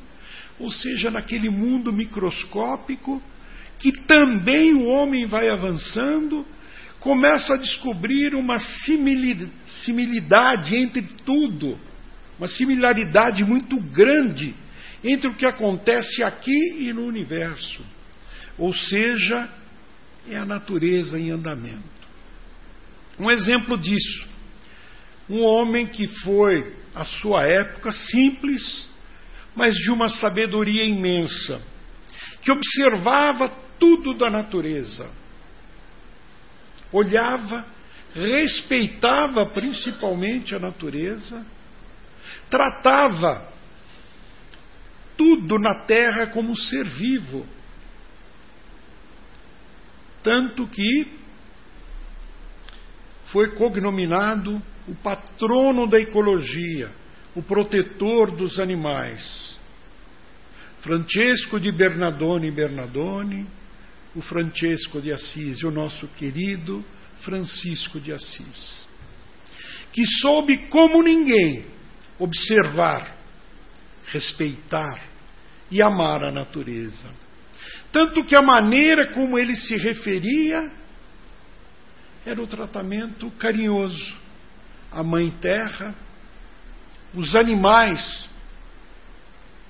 ou 0.59 0.71
seja, 0.71 1.11
naquele 1.11 1.49
mundo 1.49 1.93
microscópico 1.93 3.23
que 3.79 3.93
também 4.05 4.75
o 4.75 4.87
homem 4.87 5.27
vai 5.27 5.49
avançando, 5.49 6.47
começa 7.01 7.55
a 7.55 7.57
descobrir 7.57 8.33
uma 8.35 8.59
similidade 9.67 10.77
entre 10.77 11.03
tudo, 11.25 11.77
uma 12.39 12.47
similaridade 12.47 13.45
muito 13.45 13.77
grande 13.81 14.55
entre 15.03 15.29
o 15.29 15.35
que 15.35 15.45
acontece 15.45 16.23
aqui 16.23 16.77
e 16.79 16.93
no 16.93 17.05
universo. 17.05 17.85
Ou 18.57 18.73
seja, 18.73 19.49
é 20.29 20.37
a 20.37 20.45
natureza 20.45 21.19
em 21.19 21.31
andamento. 21.31 21.83
Um 23.19 23.31
exemplo 23.31 23.77
disso, 23.77 24.27
um 25.29 25.43
homem 25.43 25.87
que 25.87 26.07
foi, 26.07 26.75
à 26.95 27.05
sua 27.05 27.45
época, 27.47 27.91
simples, 27.91 28.89
mas 29.55 29.75
de 29.75 29.91
uma 29.91 30.09
sabedoria 30.09 30.85
imensa, 30.85 31.61
que 32.43 32.51
observava 32.51 33.49
tudo 33.79 34.15
da 34.15 34.31
natureza, 34.31 35.11
olhava, 36.91 37.65
respeitava 38.15 39.47
principalmente 39.53 40.55
a 40.55 40.59
natureza, 40.59 41.45
tratava 42.51 43.51
tudo 45.17 45.59
na 45.59 45.85
terra 45.85 46.27
como 46.27 46.57
ser 46.57 46.85
vivo. 46.85 47.47
Tanto 50.23 50.67
que 50.69 51.07
foi 53.27 53.51
cognominado 53.53 54.63
o 54.87 54.95
patrono 54.97 55.87
da 55.87 55.99
ecologia, 55.99 56.91
o 57.35 57.43
protetor 57.43 58.37
dos 58.37 58.59
animais. 58.59 59.57
Francesco 60.81 61.61
de 61.61 61.71
Bernardone 61.71 62.51
Bernardone, 62.51 63.47
o 64.15 64.21
Francesco 64.21 65.01
de 65.01 65.13
Assis, 65.13 65.63
o 65.63 65.71
nosso 65.71 66.07
querido 66.09 66.85
Francisco 67.21 68.01
de 68.01 68.13
Assis, 68.13 68.87
que 69.93 70.05
soube 70.05 70.69
como 70.69 71.03
ninguém 71.03 71.65
observar, 72.19 73.17
respeitar 74.07 75.01
e 75.71 75.81
amar 75.81 76.25
a 76.25 76.33
natureza. 76.33 77.09
Tanto 77.93 78.25
que 78.25 78.35
a 78.35 78.41
maneira 78.41 79.13
como 79.13 79.39
ele 79.39 79.55
se 79.55 79.77
referia 79.77 80.71
era 82.25 82.41
o 82.41 82.47
tratamento 82.47 83.31
carinhoso. 83.33 84.17
A 84.91 85.03
mãe 85.03 85.31
terra, 85.41 85.95
os 87.15 87.37
animais, 87.37 88.29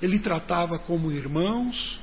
ele 0.01 0.19
tratava 0.19 0.79
como 0.79 1.13
irmãos, 1.13 2.01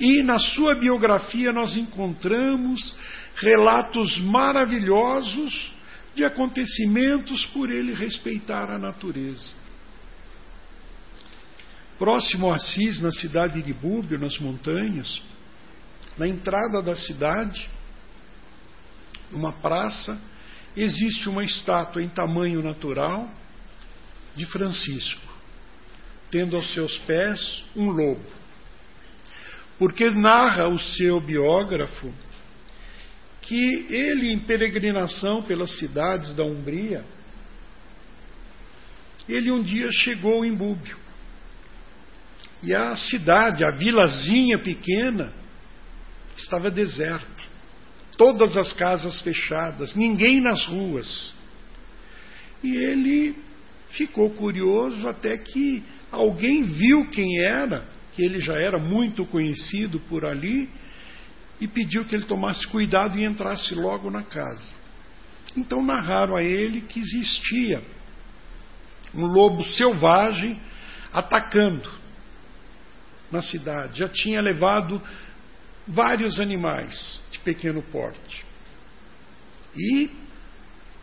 e 0.00 0.22
na 0.22 0.38
sua 0.38 0.74
biografia 0.74 1.52
nós 1.52 1.76
encontramos 1.76 2.96
relatos 3.36 4.18
maravilhosos 4.18 5.72
de 6.14 6.24
acontecimentos 6.24 7.46
por 7.46 7.70
ele 7.70 7.94
respeitar 7.94 8.70
a 8.70 8.78
natureza. 8.78 9.52
Próximo 11.98 12.52
a 12.52 12.54
Assis, 12.54 13.00
na 13.00 13.10
cidade 13.10 13.60
de 13.60 13.72
Búbio, 13.72 14.20
nas 14.20 14.38
montanhas, 14.38 15.20
na 16.16 16.28
entrada 16.28 16.80
da 16.80 16.94
cidade, 16.94 17.68
numa 19.32 19.52
praça, 19.52 20.16
existe 20.76 21.28
uma 21.28 21.44
estátua 21.44 22.00
em 22.00 22.08
tamanho 22.08 22.62
natural 22.62 23.28
de 24.36 24.46
Francisco, 24.46 25.26
tendo 26.30 26.54
aos 26.54 26.72
seus 26.72 26.96
pés 26.98 27.64
um 27.74 27.90
lobo. 27.90 28.24
Porque 29.76 30.08
narra 30.10 30.68
o 30.68 30.78
seu 30.78 31.20
biógrafo 31.20 32.12
que 33.42 33.86
ele, 33.90 34.30
em 34.30 34.38
peregrinação 34.38 35.42
pelas 35.42 35.78
cidades 35.78 36.34
da 36.34 36.44
Umbria, 36.44 37.04
ele 39.28 39.50
um 39.50 39.62
dia 39.62 39.90
chegou 39.90 40.44
em 40.44 40.54
Búbio. 40.54 41.07
E 42.62 42.74
a 42.74 42.96
cidade, 42.96 43.64
a 43.64 43.70
vilazinha 43.70 44.58
pequena, 44.58 45.32
estava 46.36 46.70
deserta 46.70 47.38
todas 48.16 48.56
as 48.56 48.72
casas 48.72 49.20
fechadas, 49.20 49.94
ninguém 49.94 50.40
nas 50.40 50.66
ruas. 50.66 51.32
E 52.62 52.76
ele 52.76 53.36
ficou 53.90 54.28
curioso 54.30 55.08
até 55.08 55.38
que 55.38 55.84
alguém 56.10 56.64
viu 56.64 57.08
quem 57.10 57.38
era, 57.38 57.86
que 58.14 58.22
ele 58.22 58.40
já 58.40 58.54
era 58.54 58.78
muito 58.78 59.24
conhecido 59.24 60.00
por 60.00 60.24
ali, 60.24 60.68
e 61.60 61.68
pediu 61.68 62.04
que 62.04 62.14
ele 62.14 62.24
tomasse 62.24 62.66
cuidado 62.66 63.16
e 63.16 63.24
entrasse 63.24 63.74
logo 63.74 64.10
na 64.10 64.24
casa. 64.24 64.74
Então 65.56 65.82
narraram 65.82 66.34
a 66.34 66.42
ele 66.42 66.80
que 66.80 67.00
existia 67.00 67.82
um 69.14 69.26
lobo 69.26 69.64
selvagem 69.64 70.60
atacando 71.12 71.97
na 73.30 73.42
cidade. 73.42 73.98
Já 73.98 74.08
tinha 74.08 74.40
levado 74.40 75.00
vários 75.86 76.38
animais 76.38 77.20
de 77.30 77.38
pequeno 77.40 77.82
porte. 77.82 78.44
E 79.74 80.10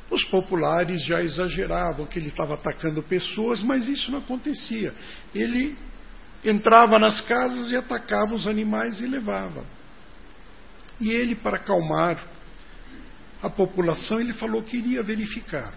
os 0.10 0.24
populares 0.26 1.04
já 1.04 1.22
exageravam 1.22 2.06
que 2.06 2.20
ele 2.20 2.30
estava 2.30 2.54
atacando 2.54 3.02
pessoas, 3.02 3.64
mas 3.64 3.88
isso 3.88 4.12
não 4.12 4.20
acontecia. 4.20 4.94
Ele 5.34 5.76
entrava 6.44 7.00
nas 7.00 7.22
casas 7.22 7.72
e 7.72 7.76
atacava 7.76 8.36
os 8.36 8.46
animais 8.46 9.02
e 9.02 9.08
levava. 9.08 9.66
E 11.00 11.10
ele, 11.10 11.36
para 11.36 11.58
acalmar 11.58 12.24
a 13.42 13.50
população, 13.50 14.20
ele 14.20 14.34
falou 14.34 14.62
que 14.64 14.78
iria 14.78 15.04
verificar. 15.04 15.74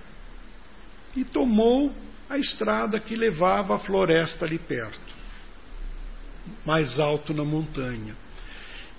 E 1.17 1.25
tomou 1.25 1.93
a 2.29 2.39
estrada 2.39 3.01
que 3.01 3.17
levava 3.17 3.75
à 3.75 3.79
floresta 3.79 4.45
ali 4.45 4.59
perto, 4.59 5.08
mais 6.65 6.99
alto 6.99 7.33
na 7.33 7.45
montanha. 7.45 8.15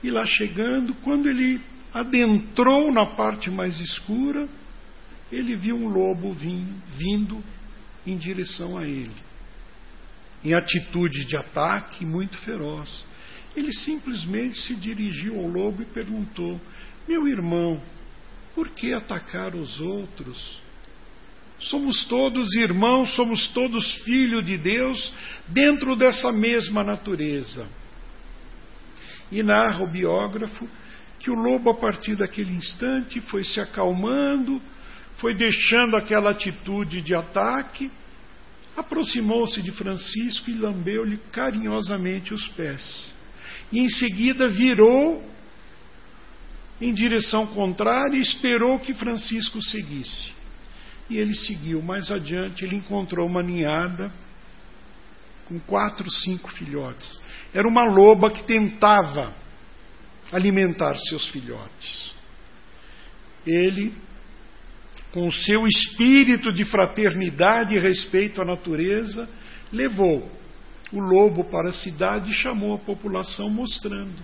E 0.04 0.10
lá 0.10 0.26
chegando, 0.26 0.94
quando 0.96 1.28
ele 1.28 1.62
adentrou 1.94 2.92
na 2.92 3.06
parte 3.06 3.50
mais 3.50 3.80
escura, 3.80 4.48
ele 5.32 5.56
viu 5.56 5.76
um 5.76 5.88
lobo 5.88 6.34
vindo 6.34 7.44
em 8.06 8.18
direção 8.18 8.78
a 8.78 8.86
ele, 8.86 9.16
em 10.44 10.54
atitude 10.54 11.26
de 11.26 11.38
ataque 11.38 12.06
muito 12.06 12.38
feroz. 12.40 13.04
Ele 13.56 13.74
simplesmente 13.74 14.62
se 14.62 14.76
dirigiu 14.76 15.38
ao 15.40 15.48
lobo 15.48 15.82
e 15.82 15.86
perguntou: 15.86 16.60
Meu 17.08 17.28
irmão, 17.28 17.82
por 18.56 18.70
que 18.70 18.94
atacar 18.94 19.56
os 19.56 19.80
outros? 19.80 20.60
Somos 21.60 22.06
todos 22.06 22.54
irmãos, 22.56 23.14
somos 23.16 23.50
todos 23.50 23.96
filhos 24.04 24.46
de 24.46 24.58
Deus 24.58 25.12
dentro 25.48 25.96
dessa 25.96 26.32
mesma 26.32 26.84
natureza. 26.84 27.68
E 29.32 29.44
narra 29.44 29.84
o 29.84 29.88
biógrafo 29.88 30.68
que 31.20 31.30
o 31.30 31.36
lobo, 31.36 31.70
a 31.70 31.76
partir 31.76 32.16
daquele 32.16 32.52
instante, 32.52 33.20
foi 33.20 33.44
se 33.44 33.60
acalmando, 33.60 34.62
foi 35.18 35.34
deixando 35.34 35.98
aquela 35.98 36.32
atitude 36.32 37.02
de 37.02 37.14
ataque, 37.14 37.92
aproximou-se 38.76 39.62
de 39.62 39.72
Francisco 39.72 40.50
e 40.50 40.54
lambeu-lhe 40.54 41.18
carinhosamente 41.32 42.34
os 42.34 42.48
pés. 42.50 43.10
E 43.70 43.80
em 43.80 43.90
seguida 43.90 44.48
virou 44.48 45.22
em 46.80 46.94
direção 46.94 47.46
contrária 47.48 48.16
e 48.16 48.22
esperou 48.22 48.80
que 48.80 48.94
Francisco 48.94 49.62
seguisse. 49.62 50.39
E 51.10 51.18
ele 51.18 51.34
seguiu. 51.34 51.82
Mais 51.82 52.12
adiante, 52.12 52.64
ele 52.64 52.76
encontrou 52.76 53.28
uma 53.28 53.42
ninhada 53.42 54.12
com 55.48 55.60
quatro, 55.60 56.10
cinco 56.10 56.52
filhotes. 56.52 57.20
Era 57.54 57.68
uma 57.68 57.84
loba 57.84 58.30
que 58.30 58.44
tentava 58.44 59.34
alimentar 60.32 60.96
seus 60.98 61.28
filhotes. 61.30 62.14
Ele, 63.46 63.94
com 65.12 65.28
o 65.28 65.32
seu 65.32 65.68
espírito 65.68 66.54
de 66.54 66.64
fraternidade 66.66 67.76
e 67.76 67.80
respeito 67.80 68.42
à 68.42 68.46
natureza, 68.46 69.28
levou 69.72 70.30
o 70.92 71.00
lobo 71.00 71.46
para 71.46 71.70
a 71.70 71.74
cidade 71.74 72.30
e 72.30 72.36
chamou 72.36 72.76
a 72.76 72.80
população, 72.80 73.50
mostrando 73.50 74.22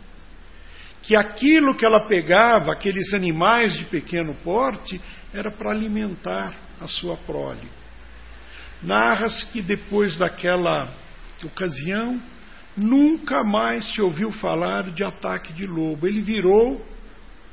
que 1.02 1.15
aquilo 1.15 1.76
que 1.76 1.86
ela 1.86 2.08
pegava, 2.08 2.71
aqueles 2.71 3.13
animais 3.13 3.78
de 3.78 3.86
pequeno 3.86 4.34
porte, 4.43 5.00
era 5.32 5.52
para 5.52 5.69
alimentar 5.69 6.64
a 6.80 6.88
sua 6.88 7.18
prole. 7.18 7.70
Narra-se 8.82 9.46
que 9.48 9.62
depois 9.62 10.18
daquela 10.18 10.90
ocasião, 11.44 12.22
Nunca 12.76 13.42
mais 13.42 13.94
se 13.94 14.02
ouviu 14.02 14.32
falar 14.34 14.92
de 14.92 15.04
ataque 15.04 15.54
de 15.54 15.66
lobo. 15.66 16.06
Ele 16.06 16.22
virou 16.22 16.86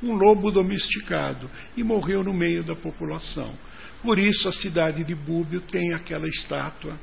um 0.01 0.15
lobo 0.15 0.51
domesticado 0.51 1.49
e 1.77 1.83
morreu 1.83 2.23
no 2.23 2.33
meio 2.33 2.61
da 2.63 2.75
população. 2.75 3.53
Por 4.01 4.19
isso 4.19 4.49
a 4.49 4.51
cidade 4.51 5.03
de 5.05 5.15
Búbio 5.15 5.61
tem 5.61 5.93
aquela 5.93 6.27
estátua 6.27 6.99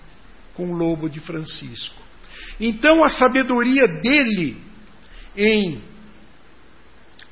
com 0.55 0.71
o 0.71 0.77
lobo 0.77 1.09
de 1.09 1.19
Francisco. 1.21 2.03
Então 2.61 3.03
a 3.03 3.09
sabedoria 3.09 3.89
dele 3.89 4.59
em 5.35 5.81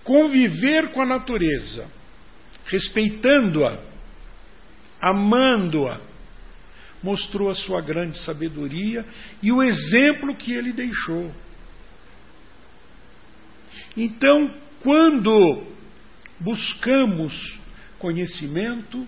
conviver 0.03 0.93
com 0.93 1.03
a 1.03 1.07
natureza, 1.07 1.87
respeitando-a, 2.65 3.79
amando-a, 5.01 6.01
mostrou 7.03 7.51
a 7.51 7.55
sua 7.55 7.81
grande 7.81 8.19
sabedoria 8.21 9.05
e 9.43 9.53
o 9.53 9.63
exemplo 9.63 10.35
que 10.35 10.53
ele 10.53 10.73
deixou. 10.73 11.33
Então, 13.97 14.53
quando 14.81 15.67
buscamos 16.41 17.59
conhecimento, 17.99 19.07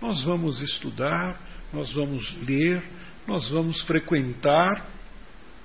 nós 0.00 0.22
vamos 0.22 0.60
estudar, 0.60 1.40
nós 1.72 1.92
vamos 1.92 2.34
ler, 2.46 2.82
nós 3.26 3.48
vamos 3.50 3.82
frequentar 3.82 4.86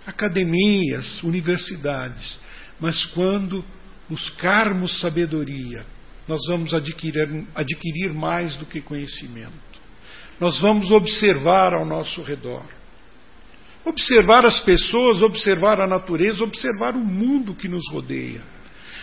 academias, 0.05 1.21
universidades, 1.23 2.39
mas 2.79 3.05
quando 3.05 3.63
buscarmos 4.09 4.99
sabedoria, 4.99 5.85
nós 6.29 6.45
vamos 6.45 6.75
adquirir, 6.75 7.47
adquirir 7.55 8.13
mais 8.13 8.55
do 8.55 8.63
que 8.63 8.79
conhecimento. 8.79 9.51
Nós 10.39 10.61
vamos 10.61 10.91
observar 10.91 11.73
ao 11.73 11.83
nosso 11.83 12.21
redor. 12.21 12.63
Observar 13.83 14.45
as 14.45 14.59
pessoas, 14.59 15.23
observar 15.23 15.81
a 15.81 15.87
natureza, 15.87 16.43
observar 16.43 16.95
o 16.95 17.03
mundo 17.03 17.55
que 17.55 17.67
nos 17.67 17.83
rodeia. 17.91 18.43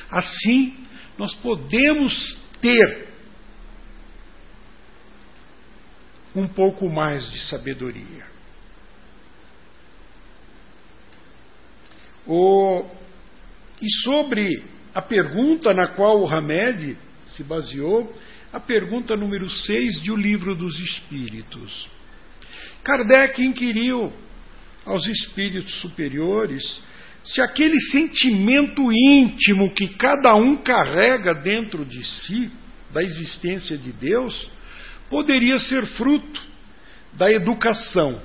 Assim, 0.09 0.77
nós 1.19 1.35
podemos 1.35 2.39
ter 2.61 3.09
um 6.33 6.47
pouco 6.47 6.89
mais 6.89 7.29
de 7.29 7.41
sabedoria. 7.41 8.25
O, 12.25 12.85
e 13.83 13.91
sobre 14.05 14.63
a 14.95 15.03
pergunta 15.03 15.75
na 15.75 15.89
qual 15.89 16.21
o 16.21 16.29
Hamed 16.29 16.97
se 17.29 17.43
baseou, 17.43 18.13
a 18.53 18.61
pergunta 18.61 19.17
número 19.17 19.49
6 19.49 20.03
de 20.03 20.11
O 20.11 20.17
Livro 20.17 20.55
dos 20.55 20.79
Espíritos. 20.79 21.89
Kardec 22.83 23.43
inquiriu 23.43 24.13
aos 24.85 25.07
espíritos 25.07 25.81
superiores 25.81 26.81
se 27.25 27.41
aquele 27.41 27.81
sentimento 27.81 28.93
íntimo 28.93 29.75
que 29.75 29.89
cada 29.89 30.35
um 30.37 30.57
carrega 30.57 31.35
dentro 31.35 31.85
de 31.85 32.05
si, 32.05 32.51
da 32.93 33.03
existência 33.03 33.77
de 33.77 33.93
Deus, 33.93 34.49
poderia 35.11 35.59
ser 35.59 35.85
fruto 35.87 36.41
da 37.15 37.31
educação 37.33 38.23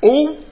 ou 0.00 0.46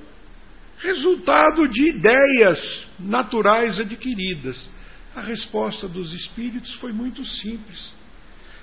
resultado 0.78 1.66
de 1.68 1.88
ideias 1.88 2.86
naturais 2.98 3.80
adquiridas. 3.80 4.68
A 5.16 5.22
resposta 5.22 5.88
dos 5.88 6.12
espíritos 6.12 6.74
foi 6.74 6.92
muito 6.92 7.24
simples. 7.24 7.90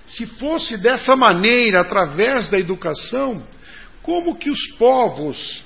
Se 0.06 0.28
fosse 0.28 0.78
dessa 0.78 1.16
maneira, 1.16 1.82
através 1.82 2.48
da 2.48 2.60
educação, 2.60 3.44
como 4.04 4.36
que 4.36 4.52
os 4.52 4.68
povos, 4.78 5.64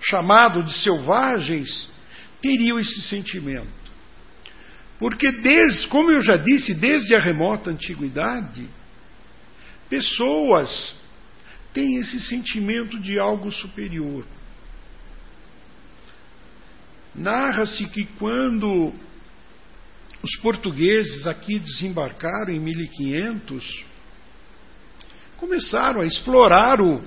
chamados 0.00 0.64
de 0.66 0.78
selvagens, 0.78 1.88
teriam 2.40 2.78
esse 2.78 3.02
sentimento? 3.02 3.66
Porque, 4.96 5.32
desde, 5.32 5.88
como 5.88 6.08
eu 6.08 6.22
já 6.22 6.36
disse, 6.36 6.72
desde 6.74 7.16
a 7.16 7.18
remota 7.18 7.70
antiguidade, 7.70 8.68
pessoas 9.90 10.94
têm 11.72 11.96
esse 11.96 12.20
sentimento 12.20 12.96
de 13.00 13.18
algo 13.18 13.50
superior. 13.50 14.24
Narra-se 17.12 17.88
que 17.88 18.04
quando 18.04 18.94
os 20.24 20.36
portugueses 20.36 21.26
aqui 21.26 21.58
desembarcaram 21.58 22.50
em 22.50 22.58
1500, 22.58 23.84
começaram 25.36 26.00
a 26.00 26.06
explorar 26.06 26.80
o, 26.80 27.04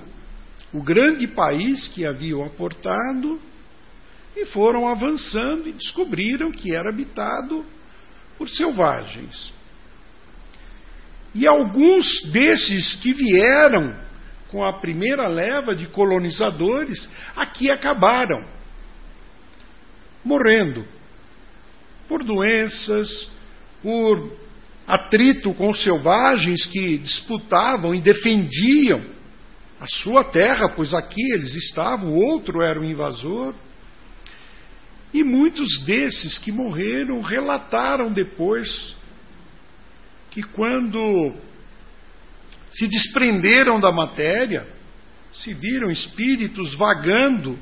o 0.72 0.80
grande 0.80 1.26
país 1.26 1.88
que 1.88 2.06
haviam 2.06 2.44
aportado 2.44 3.40
e 4.36 4.46
foram 4.46 4.86
avançando 4.86 5.68
e 5.68 5.72
descobriram 5.72 6.52
que 6.52 6.72
era 6.72 6.90
habitado 6.90 7.66
por 8.36 8.48
selvagens. 8.48 9.52
E 11.34 11.44
alguns 11.44 12.22
desses 12.30 12.94
que 13.02 13.12
vieram 13.12 13.98
com 14.48 14.64
a 14.64 14.74
primeira 14.74 15.26
leva 15.26 15.74
de 15.74 15.88
colonizadores 15.88 17.08
aqui 17.34 17.68
acabaram 17.68 18.46
morrendo 20.24 20.97
por 22.08 22.24
doenças, 22.24 23.28
por 23.82 24.32
atrito 24.86 25.52
com 25.52 25.70
os 25.70 25.82
selvagens 25.82 26.64
que 26.66 26.96
disputavam 26.98 27.94
e 27.94 28.00
defendiam 28.00 29.02
a 29.78 29.86
sua 29.86 30.24
terra, 30.24 30.70
pois 30.70 30.94
aqui 30.94 31.22
eles 31.32 31.54
estavam, 31.54 32.08
o 32.08 32.16
outro 32.16 32.62
era 32.62 32.80
o 32.80 32.84
invasor. 32.84 33.54
E 35.12 35.22
muitos 35.22 35.84
desses 35.84 36.38
que 36.38 36.50
morreram 36.50 37.20
relataram 37.20 38.12
depois 38.12 38.94
que 40.30 40.42
quando 40.42 41.32
se 42.72 42.86
desprenderam 42.86 43.80
da 43.80 43.92
matéria, 43.92 44.66
se 45.32 45.54
viram 45.54 45.90
espíritos 45.90 46.74
vagando, 46.74 47.58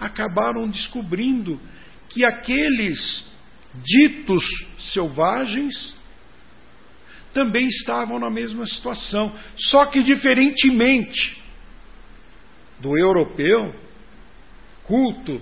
acabaram 0.00 0.68
descobrindo 0.68 1.60
que 2.08 2.24
aqueles 2.24 3.24
ditos 3.82 4.44
selvagens 4.78 5.94
também 7.32 7.66
estavam 7.66 8.18
na 8.18 8.30
mesma 8.30 8.64
situação, 8.64 9.34
só 9.56 9.86
que 9.86 10.02
diferentemente 10.02 11.42
do 12.78 12.96
europeu 12.96 13.74
culto, 14.84 15.40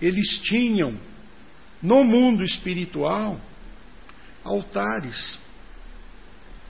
eles 0.00 0.38
tinham 0.42 0.98
no 1.82 2.02
mundo 2.02 2.42
espiritual 2.42 3.40
altares. 4.42 5.38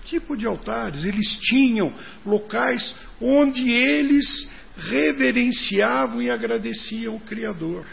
Tipo 0.04 0.36
de 0.36 0.46
altares, 0.46 1.04
eles 1.04 1.38
tinham 1.42 1.92
locais 2.26 2.94
onde 3.20 3.70
eles 3.70 4.50
reverenciavam 4.76 6.20
e 6.20 6.30
agradeciam 6.30 7.16
o 7.16 7.20
Criador. 7.20 7.86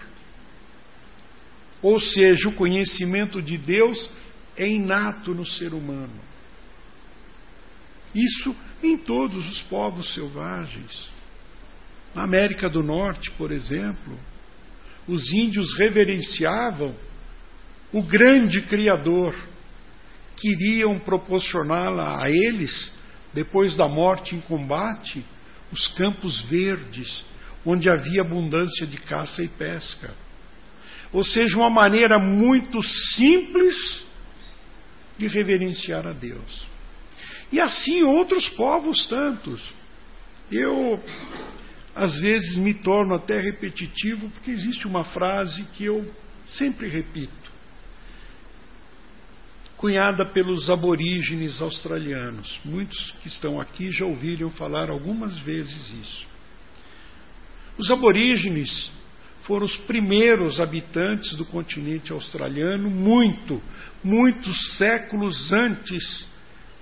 Ou 1.82 2.00
seja, 2.00 2.50
o 2.50 2.56
conhecimento 2.56 3.42
de 3.42 3.58
Deus 3.58 4.10
é 4.56 4.68
inato 4.68 5.34
no 5.34 5.46
ser 5.46 5.74
humano. 5.74 6.20
Isso 8.14 8.56
em 8.82 8.98
todos 8.98 9.48
os 9.48 9.62
povos 9.64 10.14
selvagens. 10.14 11.08
Na 12.16 12.24
América 12.24 12.70
do 12.70 12.82
Norte, 12.82 13.30
por 13.32 13.52
exemplo, 13.52 14.18
os 15.08 15.32
índios 15.32 15.78
reverenciavam 15.78 16.96
o 17.94 18.02
grande 18.02 18.62
Criador, 18.64 19.36
queriam 20.36 21.00
proporcionar 21.00 22.22
a 22.22 22.30
eles, 22.30 22.92
depois 23.34 23.76
da 23.76 23.88
morte 23.88 24.36
em 24.36 24.42
combate, 24.42 25.24
os 25.72 25.88
campos 25.90 26.42
verdes, 26.44 27.24
onde 27.66 27.90
havia 27.90 28.22
abundância 28.22 28.86
de 28.86 28.98
caça 28.98 29.44
e 29.44 29.48
pesca. 29.48 30.14
Ou 31.14 31.24
seja, 31.24 31.58
uma 31.58 31.70
maneira 31.70 32.20
muito 32.20 32.82
simples 32.84 34.06
de 35.18 35.28
reverenciar 35.28 36.06
a 36.06 36.14
Deus. 36.14 36.66
E 37.52 37.60
assim 37.60 38.04
outros 38.04 38.48
povos 38.50 39.06
tantos. 39.08 39.74
Eu, 40.52 41.02
às 41.96 42.20
vezes, 42.20 42.56
me 42.58 42.74
torno 42.74 43.16
até 43.16 43.40
repetitivo, 43.40 44.30
porque 44.30 44.52
existe 44.52 44.88
uma 44.88 45.04
frase 45.04 45.64
que 45.76 45.86
eu 45.86 46.14
sempre 46.46 46.88
repito, 46.88 47.52
cunhada 49.76 50.26
pelos 50.26 50.70
aborígenes 50.70 51.62
australianos. 51.62 52.60
Muitos 52.64 53.12
que 53.22 53.28
estão 53.28 53.60
aqui 53.60 53.92
já 53.92 54.06
ouviram 54.06 54.50
falar 54.50 54.90
algumas 54.90 55.38
vezes 55.40 55.92
isso. 56.02 56.26
Os 57.78 57.92
aborígenes 57.92 58.90
foram 59.48 59.66
os 59.66 59.78
primeiros 59.78 60.60
habitantes 60.60 61.34
do 61.38 61.46
continente 61.46 62.12
australiano, 62.12 62.90
muito, 62.90 63.64
muitos 64.04 64.76
séculos 64.76 65.54
antes 65.54 66.26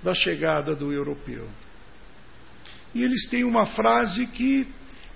da 0.02 0.12
chegada 0.12 0.74
do 0.74 0.92
europeu. 0.92 1.48
E 2.92 3.04
eles 3.04 3.28
têm 3.28 3.44
uma 3.44 3.66
frase 3.66 4.26
que 4.26 4.66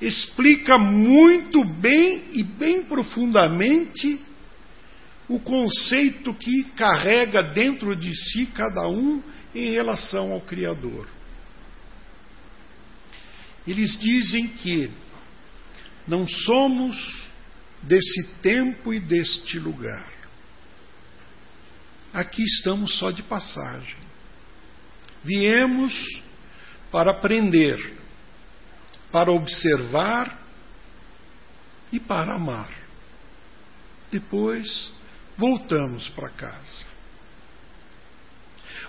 explica 0.00 0.78
muito 0.78 1.64
bem 1.64 2.22
e 2.32 2.44
bem 2.44 2.84
profundamente 2.84 4.20
o 5.28 5.40
conceito 5.40 6.32
que 6.32 6.62
carrega 6.76 7.42
dentro 7.42 7.96
de 7.96 8.14
si 8.14 8.46
cada 8.46 8.86
um 8.88 9.20
em 9.52 9.72
relação 9.72 10.30
ao 10.30 10.40
Criador. 10.40 11.08
Eles 13.66 13.98
dizem 13.98 14.46
que 14.46 14.88
não 16.06 16.26
somos 16.28 17.19
desse 17.83 18.35
tempo 18.43 18.93
e 18.93 19.01
deste 19.01 19.59
lugar. 19.59 20.11
aqui 22.12 22.43
estamos 22.43 22.99
só 22.99 23.11
de 23.11 23.23
passagem. 23.23 23.97
Viemos 25.23 25.93
para 26.90 27.12
aprender, 27.12 27.95
para 29.12 29.31
observar 29.31 30.38
e 31.93 32.01
para 32.01 32.35
amar. 32.35 32.71
Depois 34.11 34.93
voltamos 35.37 36.09
para 36.11 36.31
casa. 36.31 36.90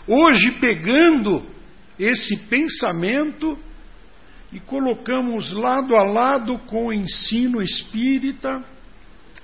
Hoje, 0.08 0.52
pegando 0.60 1.46
esse 2.00 2.38
pensamento 2.48 3.58
e 4.52 4.60
colocamos 4.60 5.52
lado 5.52 5.96
a 5.96 6.04
lado 6.04 6.58
com 6.60 6.88
o 6.88 6.94
ensino 6.94 7.62
espírita, 7.62 8.64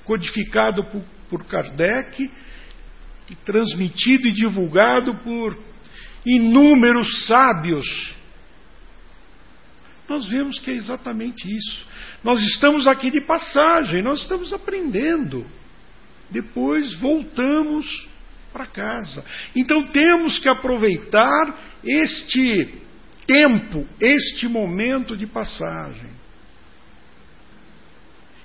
codificado 0.08 0.86
por, 0.86 1.04
por 1.30 1.46
Kardec, 1.46 2.32
e 3.30 3.36
transmitido 3.36 4.28
e 4.28 4.32
divulgado 4.32 5.16
por 5.16 5.60
inúmeros 6.26 7.26
sábios. 7.26 8.16
Nós 10.08 10.26
vemos 10.30 10.60
que 10.60 10.72
é 10.72 10.74
exatamente 10.74 11.44
isso. 11.54 11.86
Nós 12.24 12.42
estamos 12.42 12.88
aqui 12.88 13.12
de 13.12 13.20
passagem, 13.20 14.02
nós 14.02 14.22
estamos 14.22 14.54
aprendendo. 14.54 15.46
Depois 16.30 16.94
voltamos 16.96 18.08
para 18.54 18.66
casa. 18.66 19.24
Então 19.54 19.84
temos 19.86 20.40
que 20.40 20.48
aproveitar 20.48 21.78
este 21.84 22.74
tempo, 23.26 23.86
este 24.00 24.48
momento 24.48 25.18
de 25.18 25.28
passagem. 25.28 26.17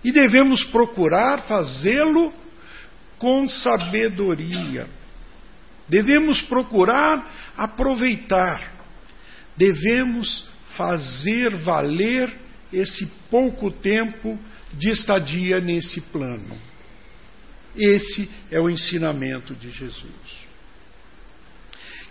E 0.04 0.10
devemos 0.10 0.64
procurar 0.64 1.42
fazê-lo 1.42 2.32
com 3.18 3.48
sabedoria. 3.48 4.88
Devemos 5.88 6.42
procurar 6.42 7.52
aproveitar. 7.56 8.72
Devemos 9.56 10.48
fazer 10.76 11.56
valer 11.56 12.34
esse 12.72 13.06
pouco 13.30 13.70
tempo 13.70 14.38
de 14.72 14.90
estadia 14.90 15.60
nesse 15.60 16.00
plano. 16.00 16.58
Esse 17.76 18.28
é 18.50 18.58
o 18.60 18.68
ensinamento 18.68 19.54
de 19.54 19.70
Jesus. 19.70 20.42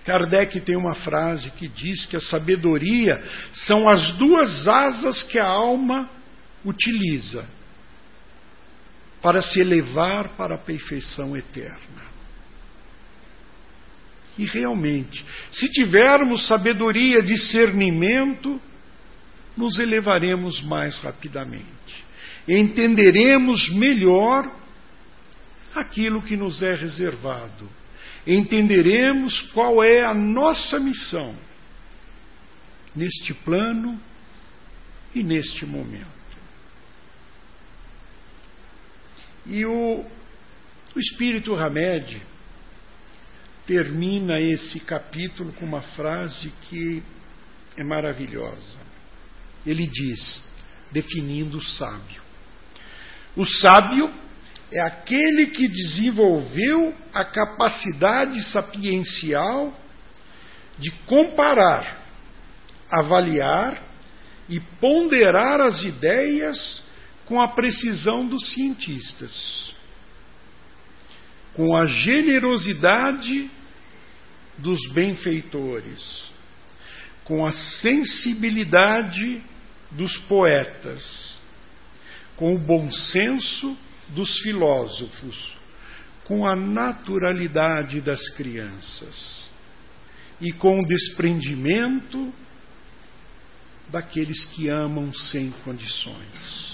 Kardec 0.05 0.61
tem 0.61 0.75
uma 0.75 0.95
frase 0.95 1.51
que 1.51 1.67
diz 1.67 2.05
que 2.05 2.15
a 2.15 2.21
sabedoria 2.21 3.23
são 3.53 3.87
as 3.87 4.13
duas 4.13 4.67
asas 4.67 5.21
que 5.23 5.37
a 5.37 5.45
alma 5.45 6.09
utiliza 6.63 7.45
para 9.21 9.41
se 9.41 9.59
elevar 9.59 10.29
para 10.35 10.55
a 10.55 10.57
perfeição 10.57 11.37
eterna. 11.37 12.01
E 14.37 14.45
realmente, 14.45 15.23
se 15.51 15.69
tivermos 15.69 16.47
sabedoria, 16.47 17.21
discernimento, 17.21 18.59
nos 19.55 19.77
elevaremos 19.77 20.61
mais 20.61 20.97
rapidamente. 20.99 21.65
Entenderemos 22.47 23.69
melhor 23.69 24.49
aquilo 25.75 26.21
que 26.21 26.35
nos 26.35 26.61
é 26.63 26.73
reservado. 26.73 27.69
Entenderemos 28.25 29.41
qual 29.53 29.83
é 29.83 30.03
a 30.03 30.13
nossa 30.13 30.79
missão 30.79 31.35
neste 32.95 33.33
plano 33.33 33.99
e 35.13 35.23
neste 35.23 35.65
momento. 35.65 36.20
E 39.45 39.65
o, 39.65 40.05
o 40.95 40.99
Espírito 40.99 41.55
Hamed 41.55 42.21
termina 43.65 44.39
esse 44.39 44.79
capítulo 44.79 45.51
com 45.53 45.65
uma 45.65 45.81
frase 45.81 46.51
que 46.63 47.03
é 47.77 47.83
maravilhosa. 47.83 48.77
Ele 49.65 49.87
diz, 49.87 50.43
definindo 50.91 51.57
o 51.57 51.61
sábio: 51.61 52.21
O 53.35 53.45
sábio 53.45 54.11
é 54.71 54.79
aquele 54.79 55.47
que 55.47 55.67
desenvolveu 55.67 56.95
a 57.13 57.25
capacidade 57.25 58.41
sapiencial 58.51 59.77
de 60.77 60.91
comparar, 61.05 62.01
avaliar 62.89 63.83
e 64.49 64.59
ponderar 64.59 65.61
as 65.61 65.83
ideias 65.83 66.80
com 67.31 67.39
a 67.39 67.47
precisão 67.47 68.27
dos 68.27 68.45
cientistas, 68.47 69.73
com 71.53 71.77
a 71.77 71.85
generosidade 71.85 73.49
dos 74.57 74.77
benfeitores, 74.91 76.25
com 77.23 77.45
a 77.45 77.51
sensibilidade 77.51 79.41
dos 79.91 80.17
poetas, 80.27 81.39
com 82.35 82.53
o 82.53 82.59
bom 82.59 82.91
senso 82.91 83.77
dos 84.09 84.41
filósofos, 84.41 85.55
com 86.25 86.45
a 86.45 86.53
naturalidade 86.53 88.01
das 88.01 88.27
crianças 88.31 89.45
e 90.41 90.51
com 90.51 90.81
o 90.81 90.85
desprendimento 90.85 92.33
daqueles 93.87 94.43
que 94.47 94.67
amam 94.67 95.13
sem 95.13 95.49
condições. 95.63 96.70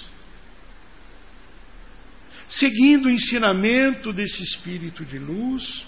Seguindo 2.50 3.08
o 3.08 3.12
ensinamento 3.12 4.14
desse 4.14 4.42
espírito 4.42 5.04
de 5.04 5.20
luz, 5.20 5.86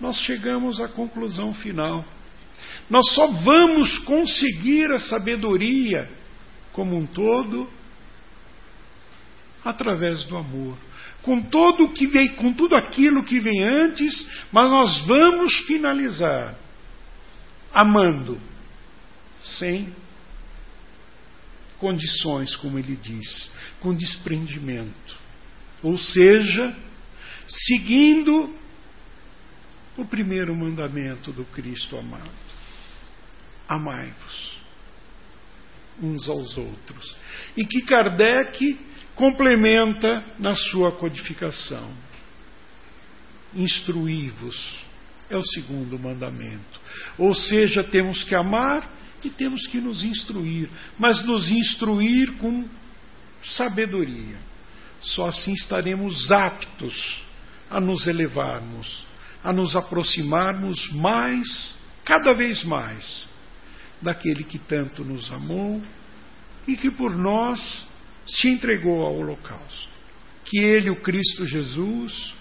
nós 0.00 0.16
chegamos 0.18 0.80
à 0.80 0.88
conclusão 0.88 1.54
final. 1.54 2.04
Nós 2.88 3.08
só 3.14 3.26
vamos 3.28 3.98
conseguir 3.98 4.90
a 4.92 4.98
sabedoria 4.98 6.08
como 6.72 6.96
um 6.96 7.06
todo 7.06 7.70
através 9.64 10.24
do 10.24 10.36
amor. 10.36 10.76
Com 11.22 11.42
todo 11.42 11.92
que 11.92 12.06
vem, 12.06 12.30
com 12.30 12.52
tudo 12.52 12.74
aquilo 12.74 13.22
que 13.24 13.40
vem 13.40 13.62
antes, 13.62 14.26
mas 14.50 14.70
nós 14.70 15.02
vamos 15.06 15.54
finalizar 15.66 16.56
amando, 17.72 18.40
sem 19.42 19.94
condições, 21.78 22.56
como 22.56 22.78
ele 22.78 22.96
diz, 22.96 23.50
com 23.80 23.94
desprendimento. 23.94 25.18
Ou 25.82 25.96
seja, 25.96 26.76
seguindo 27.48 28.54
o 29.96 30.04
primeiro 30.04 30.54
mandamento 30.54 31.32
do 31.32 31.44
Cristo 31.46 31.96
amado: 31.96 32.30
amai-vos 33.68 34.60
uns 36.02 36.28
aos 36.28 36.56
outros. 36.56 37.16
E 37.56 37.64
que 37.64 37.82
Kardec 37.82 38.78
complementa 39.14 40.08
na 40.38 40.54
sua 40.54 40.92
codificação. 40.92 41.92
Instruí-vos 43.54 44.78
é 45.28 45.36
o 45.36 45.42
segundo 45.42 45.98
mandamento. 45.98 46.80
Ou 47.18 47.34
seja, 47.34 47.84
temos 47.84 48.24
que 48.24 48.34
amar 48.34 48.90
e 49.22 49.30
temos 49.30 49.66
que 49.66 49.78
nos 49.78 50.02
instruir, 50.02 50.68
mas 50.98 51.24
nos 51.24 51.50
instruir 51.50 52.32
com 52.38 52.66
sabedoria. 53.42 54.49
Só 55.00 55.26
assim 55.28 55.52
estaremos 55.52 56.30
aptos 56.30 57.22
a 57.70 57.80
nos 57.80 58.06
elevarmos, 58.06 59.06
a 59.42 59.52
nos 59.52 59.74
aproximarmos 59.74 60.92
mais, 60.92 61.74
cada 62.04 62.34
vez 62.34 62.62
mais, 62.64 63.26
daquele 64.00 64.44
que 64.44 64.58
tanto 64.58 65.04
nos 65.04 65.30
amou 65.32 65.80
e 66.66 66.76
que 66.76 66.90
por 66.90 67.16
nós 67.16 67.86
se 68.26 68.48
entregou 68.48 69.02
ao 69.02 69.16
holocausto. 69.16 69.88
Que 70.44 70.58
Ele, 70.58 70.90
o 70.90 70.96
Cristo 70.96 71.46
Jesus, 71.46 72.34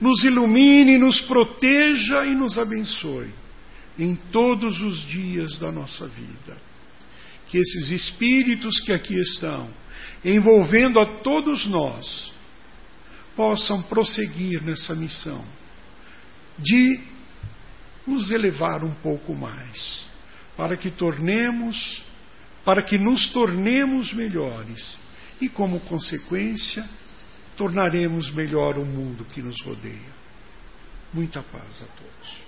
nos 0.00 0.22
ilumine, 0.24 0.96
nos 0.96 1.20
proteja 1.22 2.24
e 2.24 2.34
nos 2.34 2.58
abençoe 2.58 3.32
em 3.98 4.14
todos 4.14 4.80
os 4.80 5.00
dias 5.08 5.58
da 5.58 5.72
nossa 5.72 6.06
vida. 6.06 6.56
Que 7.48 7.58
esses 7.58 7.90
espíritos 7.90 8.80
que 8.80 8.92
aqui 8.92 9.18
estão, 9.18 9.68
envolvendo 10.24 10.98
a 10.98 11.18
todos 11.20 11.66
nós, 11.66 12.32
possam 13.36 13.82
prosseguir 13.84 14.62
nessa 14.62 14.94
missão 14.94 15.44
de 16.58 17.00
nos 18.06 18.30
elevar 18.30 18.82
um 18.82 18.94
pouco 18.94 19.34
mais, 19.34 20.06
para 20.56 20.76
que 20.76 20.90
tornemos, 20.90 22.02
para 22.64 22.82
que 22.82 22.98
nos 22.98 23.28
tornemos 23.28 24.12
melhores 24.12 24.96
e, 25.40 25.48
como 25.48 25.78
consequência, 25.80 26.88
tornaremos 27.56 28.30
melhor 28.32 28.76
o 28.76 28.84
mundo 28.84 29.24
que 29.26 29.40
nos 29.40 29.60
rodeia. 29.62 30.18
Muita 31.12 31.42
paz 31.42 31.82
a 31.82 31.86
todos. 31.96 32.47